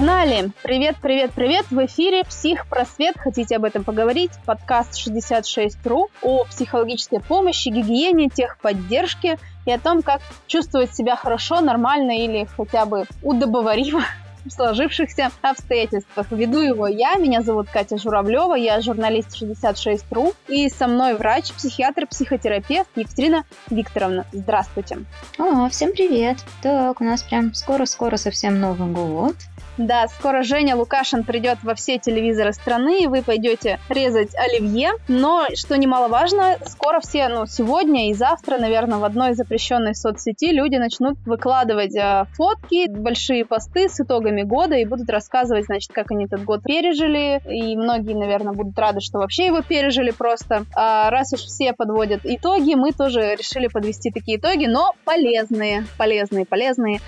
Погнали! 0.00 0.50
Привет, 0.62 0.96
привет, 1.02 1.32
привет! 1.34 1.66
В 1.70 1.84
эфире 1.84 2.24
«Психпросвет». 2.24 3.18
Хотите 3.18 3.56
об 3.56 3.64
этом 3.64 3.84
поговорить? 3.84 4.30
Подкаст 4.46 4.94
66.ru 4.94 6.06
о 6.22 6.44
психологической 6.44 7.20
помощи, 7.20 7.68
гигиене, 7.68 8.30
техподдержке 8.30 9.36
и 9.66 9.70
о 9.70 9.78
том, 9.78 10.00
как 10.00 10.22
чувствовать 10.46 10.96
себя 10.96 11.16
хорошо, 11.16 11.60
нормально 11.60 12.12
или 12.12 12.48
хотя 12.56 12.86
бы 12.86 13.04
удобоваримо 13.22 14.02
в 14.46 14.50
сложившихся 14.50 15.32
обстоятельствах. 15.42 16.28
Веду 16.30 16.60
его 16.60 16.86
я, 16.86 17.16
меня 17.16 17.42
зовут 17.42 17.68
Катя 17.68 17.98
Журавлева, 17.98 18.54
я 18.54 18.80
журналист 18.80 19.36
66.ru, 19.42 20.34
и 20.48 20.70
со 20.70 20.86
мной 20.86 21.14
врач, 21.14 21.52
психиатр, 21.52 22.06
психотерапевт 22.06 22.88
Екатерина 22.96 23.44
Викторовна. 23.68 24.24
Здравствуйте. 24.32 25.00
О, 25.36 25.68
всем 25.68 25.92
привет. 25.92 26.38
Так, 26.62 27.02
у 27.02 27.04
нас 27.04 27.22
прям 27.22 27.52
скоро-скоро 27.52 28.16
совсем 28.16 28.60
Новый 28.60 28.88
год. 28.88 29.36
Да, 29.80 30.08
скоро 30.08 30.42
Женя 30.42 30.76
Лукашин 30.76 31.24
придет 31.24 31.56
во 31.62 31.74
все 31.74 31.98
телевизоры 31.98 32.52
страны, 32.52 33.04
и 33.04 33.06
вы 33.06 33.22
пойдете 33.22 33.80
резать 33.88 34.34
оливье. 34.36 34.90
Но, 35.08 35.46
что 35.54 35.78
немаловажно, 35.78 36.58
скоро 36.66 37.00
все, 37.00 37.28
ну, 37.28 37.46
сегодня 37.46 38.10
и 38.10 38.12
завтра, 38.12 38.58
наверное, 38.58 38.98
в 38.98 39.04
одной 39.04 39.32
запрещенной 39.32 39.94
соцсети 39.94 40.52
люди 40.52 40.76
начнут 40.76 41.16
выкладывать 41.24 41.96
э, 41.96 42.26
фотки, 42.34 42.90
большие 42.90 43.46
посты 43.46 43.88
с 43.88 43.98
итогами 44.00 44.42
года 44.42 44.74
и 44.74 44.84
будут 44.84 45.08
рассказывать, 45.08 45.64
значит, 45.64 45.90
как 45.94 46.10
они 46.10 46.26
этот 46.26 46.44
год 46.44 46.62
пережили. 46.62 47.40
И 47.50 47.74
многие, 47.74 48.14
наверное, 48.14 48.52
будут 48.52 48.78
рады, 48.78 49.00
что 49.00 49.18
вообще 49.18 49.46
его 49.46 49.62
пережили 49.62 50.10
просто. 50.10 50.66
А 50.76 51.08
раз 51.08 51.32
уж 51.32 51.40
все 51.40 51.72
подводят 51.72 52.20
итоги, 52.24 52.74
мы 52.74 52.92
тоже 52.92 53.34
решили 53.34 53.68
подвести 53.68 54.10
такие 54.10 54.36
итоги, 54.36 54.66
но 54.66 54.92
полезные, 55.06 55.86
полезные, 55.96 56.44
полезные 56.44 57.00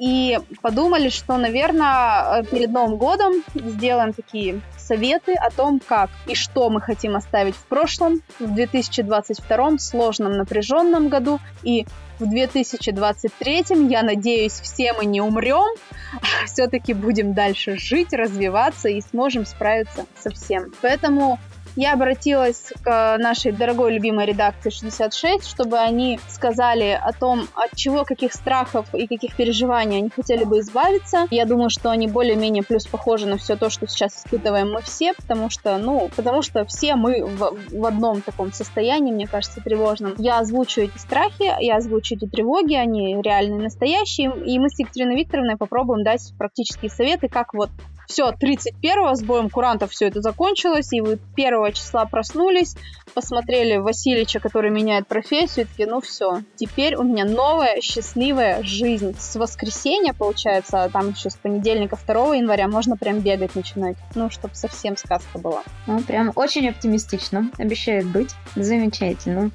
и 0.00 0.38
подумали, 0.62 1.10
что, 1.10 1.36
наверное, 1.36 2.42
перед 2.44 2.70
Новым 2.70 2.96
годом 2.96 3.44
сделаем 3.54 4.14
такие 4.14 4.62
советы 4.78 5.34
о 5.34 5.50
том, 5.50 5.78
как 5.78 6.08
и 6.26 6.34
что 6.34 6.70
мы 6.70 6.80
хотим 6.80 7.16
оставить 7.16 7.54
в 7.54 7.64
прошлом, 7.66 8.22
в 8.38 8.54
2022 8.54 9.78
сложном, 9.78 10.32
напряженном 10.32 11.10
году, 11.10 11.38
и 11.62 11.86
в 12.18 12.28
2023, 12.28 13.64
я 13.90 14.02
надеюсь, 14.02 14.54
все 14.54 14.94
мы 14.94 15.04
не 15.04 15.20
умрем, 15.20 15.68
все-таки 16.46 16.94
будем 16.94 17.34
дальше 17.34 17.76
жить, 17.76 18.14
развиваться 18.14 18.88
и 18.88 19.02
сможем 19.02 19.44
справиться 19.44 20.06
со 20.18 20.30
всем. 20.30 20.72
Поэтому 20.80 21.38
я 21.76 21.94
обратилась 21.94 22.72
к 22.82 23.16
нашей 23.18 23.52
дорогой 23.52 23.92
любимой 23.92 24.26
редакции 24.26 24.70
66, 24.70 25.46
чтобы 25.46 25.78
они 25.78 26.18
сказали 26.28 26.98
о 27.00 27.12
том, 27.12 27.46
от 27.54 27.76
чего, 27.76 28.04
каких 28.04 28.32
страхов 28.32 28.92
и 28.94 29.06
каких 29.06 29.36
переживаний 29.36 29.98
они 29.98 30.10
хотели 30.10 30.44
бы 30.44 30.60
избавиться. 30.60 31.26
Я 31.30 31.44
думаю, 31.44 31.70
что 31.70 31.90
они 31.90 32.08
более-менее 32.08 32.62
плюс 32.62 32.86
похожи 32.86 33.26
на 33.26 33.36
все 33.36 33.56
то, 33.56 33.70
что 33.70 33.86
сейчас 33.86 34.18
испытываем 34.18 34.72
мы 34.72 34.82
все, 34.82 35.14
потому 35.14 35.50
что, 35.50 35.78
ну, 35.78 36.10
потому 36.16 36.42
что 36.42 36.64
все 36.64 36.96
мы 36.96 37.24
в, 37.24 37.56
в 37.70 37.86
одном 37.86 38.22
таком 38.22 38.52
состоянии, 38.52 39.12
мне 39.12 39.26
кажется, 39.26 39.60
тревожном. 39.60 40.14
Я 40.18 40.38
озвучу 40.38 40.82
эти 40.82 40.98
страхи, 40.98 41.52
я 41.60 41.76
озвучу 41.76 42.14
эти 42.14 42.26
тревоги, 42.26 42.74
они 42.74 43.20
реальные, 43.22 43.60
настоящие, 43.60 44.32
и 44.44 44.58
мы 44.58 44.68
с 44.68 44.78
Екатериной 44.78 45.16
Викторовной 45.16 45.56
попробуем 45.56 46.04
дать 46.04 46.32
практические 46.38 46.90
советы, 46.90 47.28
как 47.28 47.54
вот 47.54 47.70
все, 48.10 48.30
31-го 48.32 49.14
с 49.14 49.22
боем 49.22 49.48
курантов 49.48 49.92
все 49.92 50.08
это 50.08 50.20
закончилось, 50.20 50.92
и 50.92 51.00
вы 51.00 51.18
1 51.36 51.72
числа 51.72 52.04
проснулись, 52.04 52.76
посмотрели 53.14 53.76
Васильича, 53.76 54.40
который 54.40 54.70
меняет 54.70 55.06
профессию, 55.06 55.64
и 55.64 55.68
такие, 55.68 55.88
ну 55.88 56.00
все, 56.00 56.42
теперь 56.56 56.96
у 56.96 57.02
меня 57.02 57.24
новая 57.24 57.80
счастливая 57.80 58.62
жизнь. 58.62 59.14
С 59.18 59.36
воскресенья, 59.36 60.12
получается, 60.12 60.84
а 60.84 60.88
там 60.88 61.10
еще 61.10 61.30
с 61.30 61.36
понедельника 61.36 61.96
2 61.96 62.36
января 62.36 62.68
можно 62.68 62.96
прям 62.96 63.20
бегать 63.20 63.54
начинать. 63.54 63.96
Ну, 64.14 64.30
чтобы 64.30 64.54
совсем 64.54 64.96
сказка 64.96 65.38
была. 65.38 65.62
Ну, 65.86 66.00
прям 66.02 66.32
очень 66.34 66.68
оптимистично. 66.68 67.50
Обещает 67.58 68.06
быть 68.06 68.30
замечательно. 68.56 69.50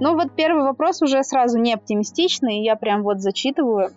Ну 0.00 0.14
вот 0.14 0.32
первый 0.36 0.64
вопрос 0.64 1.02
уже 1.02 1.22
сразу 1.24 1.58
не 1.58 1.74
оптимистичный, 1.74 2.62
я 2.62 2.76
прям 2.76 3.02
вот 3.02 3.20
зачитываю. 3.20 3.92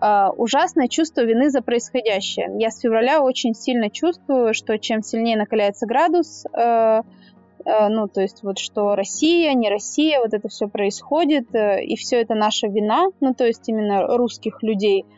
Uh, 0.00 0.32
ужасное 0.36 0.88
чувство 0.88 1.22
вины 1.22 1.50
за 1.50 1.60
происходящее. 1.60 2.50
Я 2.58 2.70
с 2.70 2.80
февраля 2.80 3.20
очень 3.22 3.54
сильно 3.54 3.90
чувствую, 3.90 4.54
что 4.54 4.78
чем 4.78 5.02
сильнее 5.02 5.36
накаляется 5.36 5.86
градус, 5.86 6.46
uh, 6.56 7.04
uh, 7.64 7.88
ну, 7.88 8.08
то 8.08 8.22
есть 8.22 8.42
вот 8.42 8.58
что 8.58 8.94
Россия, 8.94 9.52
не 9.52 9.68
Россия, 9.68 10.20
вот 10.20 10.32
это 10.32 10.48
все 10.48 10.68
происходит, 10.68 11.54
э, 11.54 11.84
и 11.84 11.96
все 11.96 12.20
это 12.20 12.34
наша 12.34 12.68
вина, 12.68 13.08
ну, 13.20 13.34
то 13.34 13.44
есть 13.46 13.68
именно 13.68 14.06
русских 14.16 14.62
людей– 14.62 15.04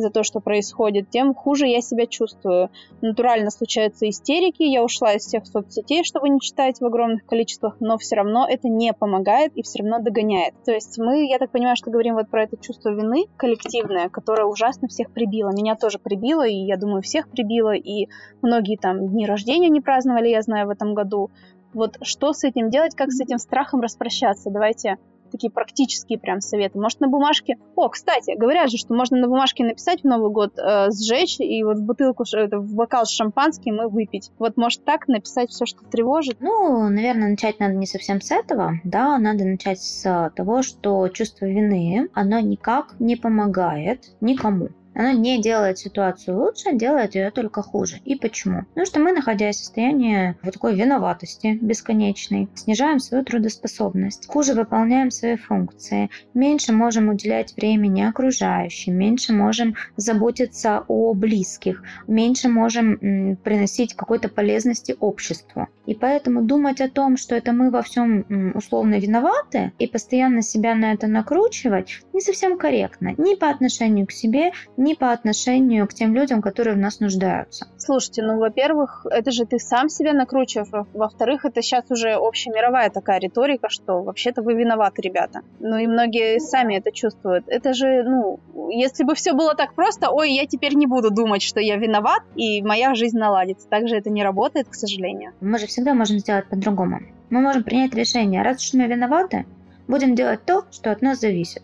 за 0.00 0.10
то, 0.10 0.22
что 0.22 0.40
происходит, 0.40 1.10
тем 1.10 1.34
хуже 1.34 1.66
я 1.66 1.80
себя 1.80 2.06
чувствую. 2.06 2.70
Натурально 3.00 3.50
случаются 3.50 4.08
истерики, 4.08 4.62
я 4.62 4.82
ушла 4.82 5.14
из 5.14 5.22
всех 5.22 5.46
соцсетей, 5.46 6.04
чтобы 6.04 6.28
не 6.28 6.40
читать 6.40 6.80
в 6.80 6.84
огромных 6.84 7.24
количествах, 7.26 7.76
но 7.80 7.98
все 7.98 8.16
равно 8.16 8.46
это 8.48 8.68
не 8.68 8.92
помогает 8.92 9.52
и 9.56 9.62
все 9.62 9.82
равно 9.82 9.98
догоняет. 9.98 10.54
То 10.64 10.72
есть 10.72 10.98
мы, 10.98 11.26
я 11.26 11.38
так 11.38 11.50
понимаю, 11.50 11.76
что 11.76 11.90
говорим 11.90 12.14
вот 12.14 12.28
про 12.28 12.44
это 12.44 12.56
чувство 12.56 12.90
вины 12.90 13.26
коллективное, 13.36 14.08
которое 14.08 14.44
ужасно 14.44 14.88
всех 14.88 15.10
прибило. 15.12 15.50
Меня 15.50 15.76
тоже 15.76 15.98
прибило, 15.98 16.46
и 16.46 16.54
я 16.54 16.76
думаю, 16.76 17.02
всех 17.02 17.28
прибило, 17.28 17.74
и 17.74 18.08
многие 18.42 18.76
там 18.76 19.08
дни 19.08 19.26
рождения 19.26 19.68
не 19.68 19.80
праздновали, 19.80 20.28
я 20.28 20.42
знаю, 20.42 20.66
в 20.66 20.70
этом 20.70 20.94
году. 20.94 21.30
Вот 21.74 21.98
что 22.02 22.32
с 22.32 22.44
этим 22.44 22.70
делать, 22.70 22.94
как 22.94 23.10
с 23.10 23.20
этим 23.20 23.38
страхом 23.38 23.80
распрощаться? 23.80 24.50
Давайте 24.50 24.96
такие 25.30 25.50
практические 25.50 26.18
прям 26.18 26.40
советы. 26.40 26.78
Может, 26.78 27.00
на 27.00 27.08
бумажке... 27.08 27.56
О, 27.74 27.88
кстати, 27.88 28.36
говорят 28.36 28.70
же, 28.70 28.76
что 28.76 28.94
можно 28.94 29.16
на 29.18 29.28
бумажке 29.28 29.64
написать 29.64 30.02
в 30.02 30.04
Новый 30.04 30.30
год, 30.30 30.58
э, 30.58 30.88
сжечь, 30.90 31.40
и 31.40 31.62
вот 31.62 31.78
в 31.78 31.82
бутылку, 31.82 32.24
это, 32.32 32.58
в 32.58 32.74
бокал 32.74 33.06
с 33.06 33.10
шампанским 33.10 33.82
и 33.82 33.86
выпить. 33.86 34.30
Вот, 34.38 34.56
может, 34.56 34.84
так 34.84 35.08
написать 35.08 35.50
все, 35.50 35.66
что 35.66 35.84
тревожит? 35.84 36.36
Ну, 36.40 36.88
наверное, 36.88 37.30
начать 37.30 37.60
надо 37.60 37.74
не 37.74 37.86
совсем 37.86 38.20
с 38.20 38.30
этого, 38.30 38.74
да, 38.84 39.18
надо 39.18 39.44
начать 39.44 39.80
с 39.80 40.32
того, 40.34 40.62
что 40.62 41.08
чувство 41.08 41.46
вины, 41.46 42.08
оно 42.14 42.40
никак 42.40 42.94
не 42.98 43.16
помогает 43.16 44.14
никому. 44.20 44.68
Оно 44.96 45.12
не 45.12 45.40
делает 45.40 45.78
ситуацию 45.78 46.38
лучше, 46.38 46.72
делает 46.72 47.14
ее 47.14 47.30
только 47.30 47.62
хуже. 47.62 48.00
И 48.06 48.16
почему? 48.16 48.62
Потому 48.70 48.86
что 48.86 48.98
мы, 48.98 49.12
находясь 49.12 49.56
в 49.56 49.60
состоянии 49.60 50.36
вот 50.42 50.54
такой 50.54 50.74
виноватости 50.74 51.58
бесконечной, 51.60 52.48
снижаем 52.54 52.98
свою 52.98 53.22
трудоспособность, 53.22 54.26
хуже 54.26 54.54
выполняем 54.54 55.10
свои 55.10 55.36
функции, 55.36 56.08
меньше 56.32 56.72
можем 56.72 57.10
уделять 57.10 57.54
времени 57.56 58.00
окружающим, 58.02 58.94
меньше 58.94 59.34
можем 59.34 59.76
заботиться 59.96 60.84
о 60.88 61.12
близких, 61.12 61.82
меньше 62.06 62.48
можем 62.48 63.36
приносить 63.44 63.94
какой-то 63.94 64.30
полезности 64.30 64.96
обществу. 64.98 65.68
И 65.84 65.94
поэтому 65.94 66.42
думать 66.42 66.80
о 66.80 66.88
том, 66.88 67.16
что 67.16 67.34
это 67.34 67.52
мы 67.52 67.70
во 67.70 67.82
всем 67.82 68.52
условно 68.54 68.98
виноваты, 68.98 69.72
и 69.78 69.86
постоянно 69.86 70.40
себя 70.40 70.74
на 70.74 70.92
это 70.92 71.06
накручивать, 71.06 72.00
не 72.12 72.20
совсем 72.20 72.58
корректно. 72.58 73.14
Ни 73.18 73.34
по 73.34 73.50
отношению 73.50 74.06
к 74.06 74.12
себе, 74.12 74.52
ни 74.76 74.85
по 74.94 75.12
отношению 75.12 75.86
к 75.86 75.94
тем 75.94 76.14
людям, 76.14 76.42
которые 76.42 76.74
в 76.74 76.78
нас 76.78 77.00
нуждаются. 77.00 77.66
Слушайте, 77.76 78.22
ну, 78.22 78.38
во-первых, 78.38 79.06
это 79.10 79.30
же 79.30 79.44
ты 79.44 79.58
сам 79.58 79.88
себя 79.88 80.12
накручиваешь. 80.12 80.86
Во-вторых, 80.92 81.44
это 81.44 81.62
сейчас 81.62 81.90
уже 81.90 82.12
общемировая 82.14 82.90
такая 82.90 83.20
риторика, 83.20 83.68
что 83.68 84.02
вообще-то 84.02 84.42
вы 84.42 84.54
виноваты, 84.54 85.02
ребята. 85.02 85.40
Ну 85.60 85.76
и 85.76 85.86
многие 85.86 86.38
сами 86.38 86.76
это 86.76 86.92
чувствуют. 86.92 87.44
Это 87.48 87.74
же, 87.74 88.02
ну, 88.02 88.40
если 88.70 89.04
бы 89.04 89.14
все 89.14 89.32
было 89.32 89.54
так 89.54 89.74
просто, 89.74 90.10
ой, 90.10 90.32
я 90.32 90.46
теперь 90.46 90.74
не 90.74 90.86
буду 90.86 91.10
думать, 91.10 91.42
что 91.42 91.60
я 91.60 91.76
виноват, 91.76 92.22
и 92.34 92.62
моя 92.62 92.94
жизнь 92.94 93.18
наладится. 93.18 93.68
Так 93.68 93.88
же 93.88 93.96
это 93.96 94.10
не 94.10 94.22
работает, 94.22 94.68
к 94.68 94.74
сожалению. 94.74 95.32
Мы 95.40 95.58
же 95.58 95.66
всегда 95.66 95.94
можем 95.94 96.18
сделать 96.18 96.48
по-другому. 96.48 97.00
Мы 97.30 97.40
можем 97.40 97.64
принять 97.64 97.94
решение, 97.94 98.42
раз 98.42 98.64
уж 98.64 98.74
мы 98.74 98.86
виноваты, 98.86 99.46
будем 99.88 100.14
делать 100.14 100.44
то, 100.44 100.64
что 100.70 100.90
от 100.90 101.02
нас 101.02 101.20
зависит 101.20 101.62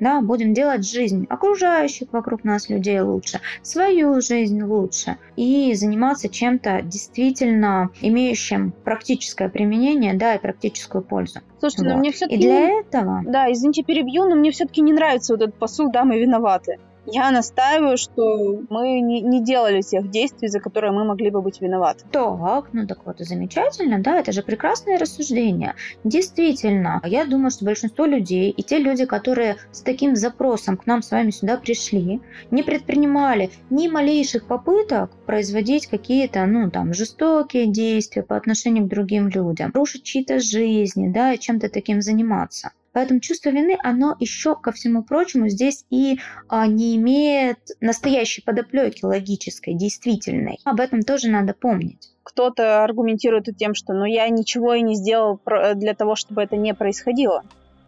да, 0.00 0.20
будем 0.20 0.54
делать 0.54 0.88
жизнь 0.88 1.26
окружающих 1.28 2.08
вокруг 2.12 2.44
нас 2.44 2.68
людей 2.68 3.00
лучше, 3.00 3.40
свою 3.62 4.20
жизнь 4.20 4.62
лучше 4.62 5.16
и 5.36 5.74
заниматься 5.74 6.28
чем-то 6.28 6.82
действительно 6.82 7.90
имеющим 8.00 8.72
практическое 8.84 9.48
применение, 9.48 10.14
да, 10.14 10.34
и 10.34 10.38
практическую 10.38 11.02
пользу. 11.02 11.40
Слушайте, 11.58 11.84
вот. 11.84 11.92
но 11.92 11.98
мне 11.98 12.12
все-таки... 12.12 12.36
И 12.36 12.42
для 12.42 12.80
этого... 12.80 13.22
Да, 13.26 13.50
извините, 13.50 13.82
перебью, 13.82 14.28
но 14.28 14.36
мне 14.36 14.50
все-таки 14.50 14.80
не 14.80 14.92
нравится 14.92 15.32
вот 15.32 15.42
этот 15.42 15.56
посыл 15.56 15.90
«да, 15.90 16.04
мы 16.04 16.20
виноваты». 16.20 16.78
Я 17.10 17.30
настаиваю, 17.30 17.96
что 17.96 18.62
мы 18.68 19.00
не, 19.00 19.22
не 19.22 19.42
делали 19.42 19.80
тех 19.80 20.10
действий, 20.10 20.48
за 20.48 20.60
которые 20.60 20.92
мы 20.92 21.04
могли 21.04 21.30
бы 21.30 21.40
быть 21.40 21.60
виноваты. 21.60 22.04
Так, 22.12 22.68
ну 22.72 22.86
так 22.86 23.06
вот 23.06 23.20
и 23.20 23.24
замечательно, 23.24 23.98
да, 23.98 24.18
это 24.18 24.32
же 24.32 24.42
прекрасное 24.42 24.98
рассуждение. 24.98 25.74
Действительно, 26.04 27.00
я 27.04 27.24
думаю, 27.24 27.50
что 27.50 27.64
большинство 27.64 28.04
людей 28.04 28.50
и 28.50 28.62
те 28.62 28.78
люди, 28.78 29.06
которые 29.06 29.56
с 29.72 29.80
таким 29.80 30.16
запросом 30.16 30.76
к 30.76 30.86
нам 30.86 31.02
с 31.02 31.10
вами 31.10 31.30
сюда 31.30 31.56
пришли, 31.56 32.20
не 32.50 32.62
предпринимали 32.62 33.50
ни 33.70 33.88
малейших 33.88 34.46
попыток 34.46 35.10
производить 35.24 35.86
какие-то, 35.86 36.44
ну, 36.44 36.70
там, 36.70 36.92
жестокие 36.92 37.66
действия 37.66 38.22
по 38.22 38.36
отношению 38.36 38.84
к 38.84 38.88
другим 38.88 39.28
людям, 39.28 39.72
рушить 39.74 40.02
чьи-то 40.02 40.40
жизни, 40.40 41.08
да, 41.08 41.32
и 41.32 41.38
чем-то 41.38 41.70
таким 41.70 42.02
заниматься. 42.02 42.72
Поэтому 42.98 43.20
чувство 43.20 43.50
вины, 43.50 43.78
оно 43.84 44.16
еще, 44.18 44.56
ко 44.56 44.72
всему 44.72 45.04
прочему, 45.04 45.48
здесь 45.48 45.84
и 45.88 46.18
а, 46.48 46.66
не 46.66 46.96
имеет 46.96 47.60
настоящей 47.80 48.42
подоплеки 48.42 49.04
логической, 49.04 49.74
действительной. 49.74 50.58
Об 50.64 50.80
этом 50.80 51.02
тоже 51.02 51.28
надо 51.28 51.54
помнить. 51.54 52.10
Кто-то 52.24 52.82
аргументирует 52.82 53.56
тем, 53.56 53.74
что 53.76 53.92
ну 53.92 54.04
я 54.04 54.28
ничего 54.30 54.74
и 54.74 54.82
не 54.82 54.96
сделал 54.96 55.40
для 55.76 55.94
того, 55.94 56.16
чтобы 56.16 56.42
это 56.42 56.56
не 56.56 56.74
происходило. 56.74 57.44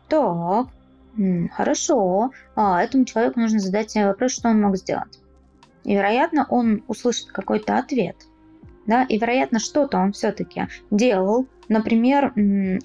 Так, 0.09 0.69
хорошо. 1.57 2.31
А 2.55 2.81
этому 2.81 3.05
человеку 3.05 3.41
нужно 3.41 3.59
задать 3.59 3.91
себе 3.91 4.07
вопрос, 4.07 4.31
что 4.31 4.49
он 4.49 4.61
мог 4.61 4.77
сделать. 4.77 5.19
И, 5.83 5.93
вероятно, 5.93 6.47
он 6.49 6.85
услышит 6.87 7.33
какой-то 7.33 7.79
ответ. 7.79 8.15
Да, 8.87 9.05
и, 9.05 9.19
вероятно, 9.19 9.59
что-то 9.59 9.99
он 9.99 10.13
все-таки 10.13 10.69
делал, 10.91 11.47
Например, 11.71 12.33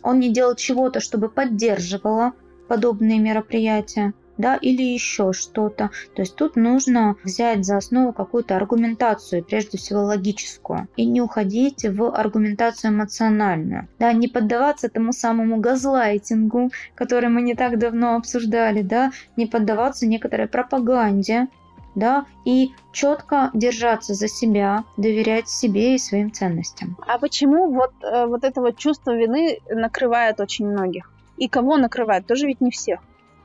он 0.03 0.19
не 0.19 0.31
делал 0.31 0.55
чего-то, 0.55 0.99
чтобы 0.99 1.27
поддерживало 1.27 2.33
подобные 2.67 3.17
мероприятия, 3.17 4.13
да, 4.37 4.57
или 4.57 4.83
еще 4.83 5.33
что-то. 5.33 5.89
То 6.15 6.21
есть 6.21 6.35
тут 6.35 6.55
нужно 6.55 7.15
взять 7.23 7.65
за 7.65 7.77
основу 7.77 8.13
какую-то 8.13 8.55
аргументацию, 8.55 9.43
прежде 9.43 9.79
всего 9.79 10.03
логическую, 10.03 10.87
и 10.95 11.05
не 11.05 11.19
уходить 11.19 11.83
в 11.83 12.11
аргументацию 12.11 12.91
эмоциональную, 12.91 13.87
да, 13.97 14.13
не 14.13 14.27
поддаваться 14.27 14.87
тому 14.87 15.13
самому 15.13 15.57
газлайтингу, 15.57 16.69
который 16.93 17.29
мы 17.29 17.41
не 17.41 17.55
так 17.55 17.79
давно 17.79 18.17
обсуждали, 18.17 18.83
да, 18.83 19.11
не 19.35 19.47
поддаваться 19.47 20.05
некоторой 20.05 20.47
пропаганде, 20.47 21.47
да, 21.95 22.25
и 22.45 22.73
четко 22.91 23.49
держаться 23.53 24.13
за 24.13 24.27
себя, 24.27 24.83
доверять 24.97 25.49
себе 25.49 25.95
и 25.95 25.97
своим 25.97 26.31
ценностям. 26.31 26.97
А 27.07 27.17
почему 27.17 27.71
вот, 27.71 27.91
э, 28.03 28.25
вот 28.25 28.43
это 28.43 28.61
вот 28.61 28.77
чувство 28.77 29.15
вины 29.15 29.59
накрывает 29.69 30.39
очень 30.39 30.67
многих? 30.67 31.11
И 31.37 31.47
кого 31.47 31.77
накрывает? 31.77 32.27
Тоже 32.27 32.47
ведь 32.47 32.61
не 32.61 32.71
всех 32.71 32.99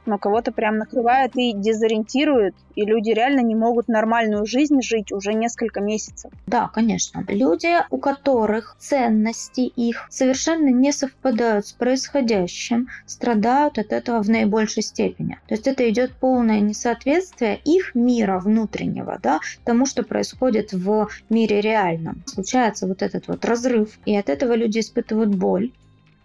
но 0.06 0.19
кого-то 0.19 0.52
прям 0.52 0.79
накрывает 0.79 1.37
и 1.37 1.52
дезориентирует, 1.52 2.55
и 2.75 2.85
люди 2.85 3.11
реально 3.11 3.41
не 3.41 3.55
могут 3.55 3.88
нормальную 3.88 4.47
жизнь 4.47 4.81
жить 4.82 5.12
уже 5.12 5.35
несколько 5.35 5.81
месяцев. 5.81 6.31
Да, 6.47 6.69
конечно. 6.69 7.25
Люди, 7.29 7.76
у 7.91 7.99
которых 7.99 8.76
ценности 8.79 9.61
их 9.61 10.06
совершенно 10.11 10.69
не 10.69 10.93
совпадают 10.93 11.67
с 11.67 11.73
происходящим, 11.73 12.88
страдают 13.06 13.79
от 13.79 13.93
этого 13.93 14.23
в 14.23 14.29
наибольшей 14.31 14.82
степени. 14.82 15.38
То 15.49 15.55
есть 15.55 15.67
это 15.67 15.88
идет 15.88 16.12
полное 16.12 16.61
несоответствие 16.61 17.58
их 17.64 17.94
мира 17.94 18.38
внутреннего, 18.38 19.19
да, 19.23 19.41
тому, 19.64 19.87
что 19.87 20.03
происходит 20.03 20.73
в 20.73 21.08
мире 21.29 21.61
реальном. 21.61 22.23
Случается 22.26 22.87
вот 22.87 23.03
этот 23.03 23.29
вот 23.29 23.44
разрыв, 23.44 23.99
и 24.05 24.17
от 24.17 24.29
этого 24.29 24.55
люди 24.55 24.81
испытывают 24.81 25.35
боль, 25.35 25.73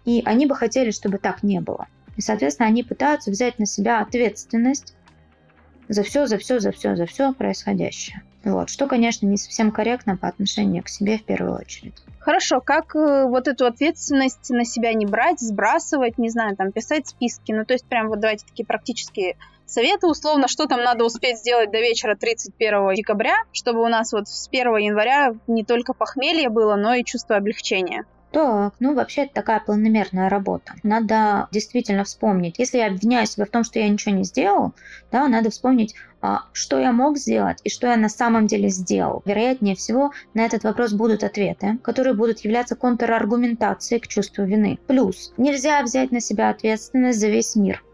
и 0.05 0.21
они 0.25 0.45
бы 0.45 0.55
хотели, 0.55 0.91
чтобы 0.91 1.17
так 1.17 1.43
не 1.43 1.59
было. 1.59 1.87
И, 2.17 2.21
соответственно, 2.21 2.67
они 2.67 2.83
пытаются 2.83 3.31
взять 3.31 3.59
на 3.59 3.65
себя 3.65 3.99
ответственность 4.01 4.95
за 5.87 6.03
все, 6.03 6.25
за 6.25 6.37
все, 6.37 6.59
за 6.59 6.71
все, 6.71 6.95
за 6.95 7.05
все 7.05 7.33
происходящее. 7.33 8.23
Вот, 8.43 8.69
что, 8.69 8.87
конечно, 8.87 9.25
не 9.25 9.37
совсем 9.37 9.71
корректно 9.71 10.17
по 10.17 10.27
отношению 10.27 10.83
к 10.83 10.89
себе 10.89 11.17
в 11.17 11.23
первую 11.23 11.57
очередь. 11.57 11.95
Хорошо, 12.19 12.61
как 12.61 12.95
э, 12.95 13.25
вот 13.25 13.47
эту 13.47 13.65
ответственность 13.65 14.49
на 14.51 14.65
себя 14.65 14.93
не 14.93 15.07
брать, 15.07 15.39
сбрасывать, 15.39 16.19
не 16.19 16.29
знаю, 16.29 16.55
там, 16.55 16.71
писать 16.71 17.07
списки, 17.07 17.51
ну, 17.51 17.65
то 17.65 17.73
есть 17.73 17.85
прям 17.85 18.07
вот 18.07 18.19
давайте 18.19 18.45
такие 18.45 18.65
практические 18.65 19.35
советы, 19.65 20.05
условно, 20.07 20.47
что 20.47 20.67
там 20.67 20.83
надо 20.83 21.05
успеть 21.05 21.39
сделать 21.39 21.71
до 21.71 21.79
вечера 21.79 22.15
31 22.15 22.93
декабря, 22.93 23.35
чтобы 23.51 23.81
у 23.81 23.87
нас 23.87 24.13
вот 24.13 24.27
с 24.27 24.47
1 24.47 24.77
января 24.77 25.35
не 25.47 25.63
только 25.63 25.93
похмелье 25.93 26.49
было, 26.49 26.75
но 26.75 26.93
и 26.93 27.03
чувство 27.03 27.37
облегчения. 27.37 28.05
Так, 28.35 28.73
ну 28.81 28.93
вообще 28.93 29.21
это 29.21 29.35
такая 29.35 29.61
планомерная 29.61 30.27
работа. 30.27 30.73
Надо 30.83 31.47
действительно 31.53 32.03
вспомнить. 32.03 32.59
Если 32.59 32.79
я 32.79 32.87
обвиняю 32.87 33.25
себя 33.27 33.45
в 33.45 33.49
том, 33.49 33.63
что 33.63 33.79
я 33.79 33.87
ничего 33.87 34.13
не 34.13 34.25
сделал, 34.25 34.73
да, 35.09 35.29
надо 35.29 35.51
вспомнить, 35.51 35.95
а, 36.19 36.41
что 36.51 36.77
я 36.77 36.91
мог 36.91 37.17
сделать 37.17 37.61
и 37.63 37.69
что 37.69 37.87
я 37.87 37.95
на 37.95 38.09
самом 38.09 38.45
деле 38.47 38.67
сделал. 38.67 39.23
Вероятнее 39.23 39.77
всего, 39.77 40.11
на 40.33 40.45
этот 40.45 40.65
вопрос 40.65 40.91
будут 40.91 41.23
ответы, 41.23 41.77
которые 41.81 42.13
будут 42.13 42.41
являться 42.41 42.75
контраргументацией 42.75 44.01
к 44.01 44.07
чувству 44.09 44.43
вины. 44.43 44.79
Плюс, 44.85 45.31
нельзя 45.37 45.81
взять 45.81 46.11
на 46.11 46.19
себя 46.19 46.49
ответственность 46.49 47.21
за 47.21 47.29
весь 47.29 47.55
мир. 47.55 47.85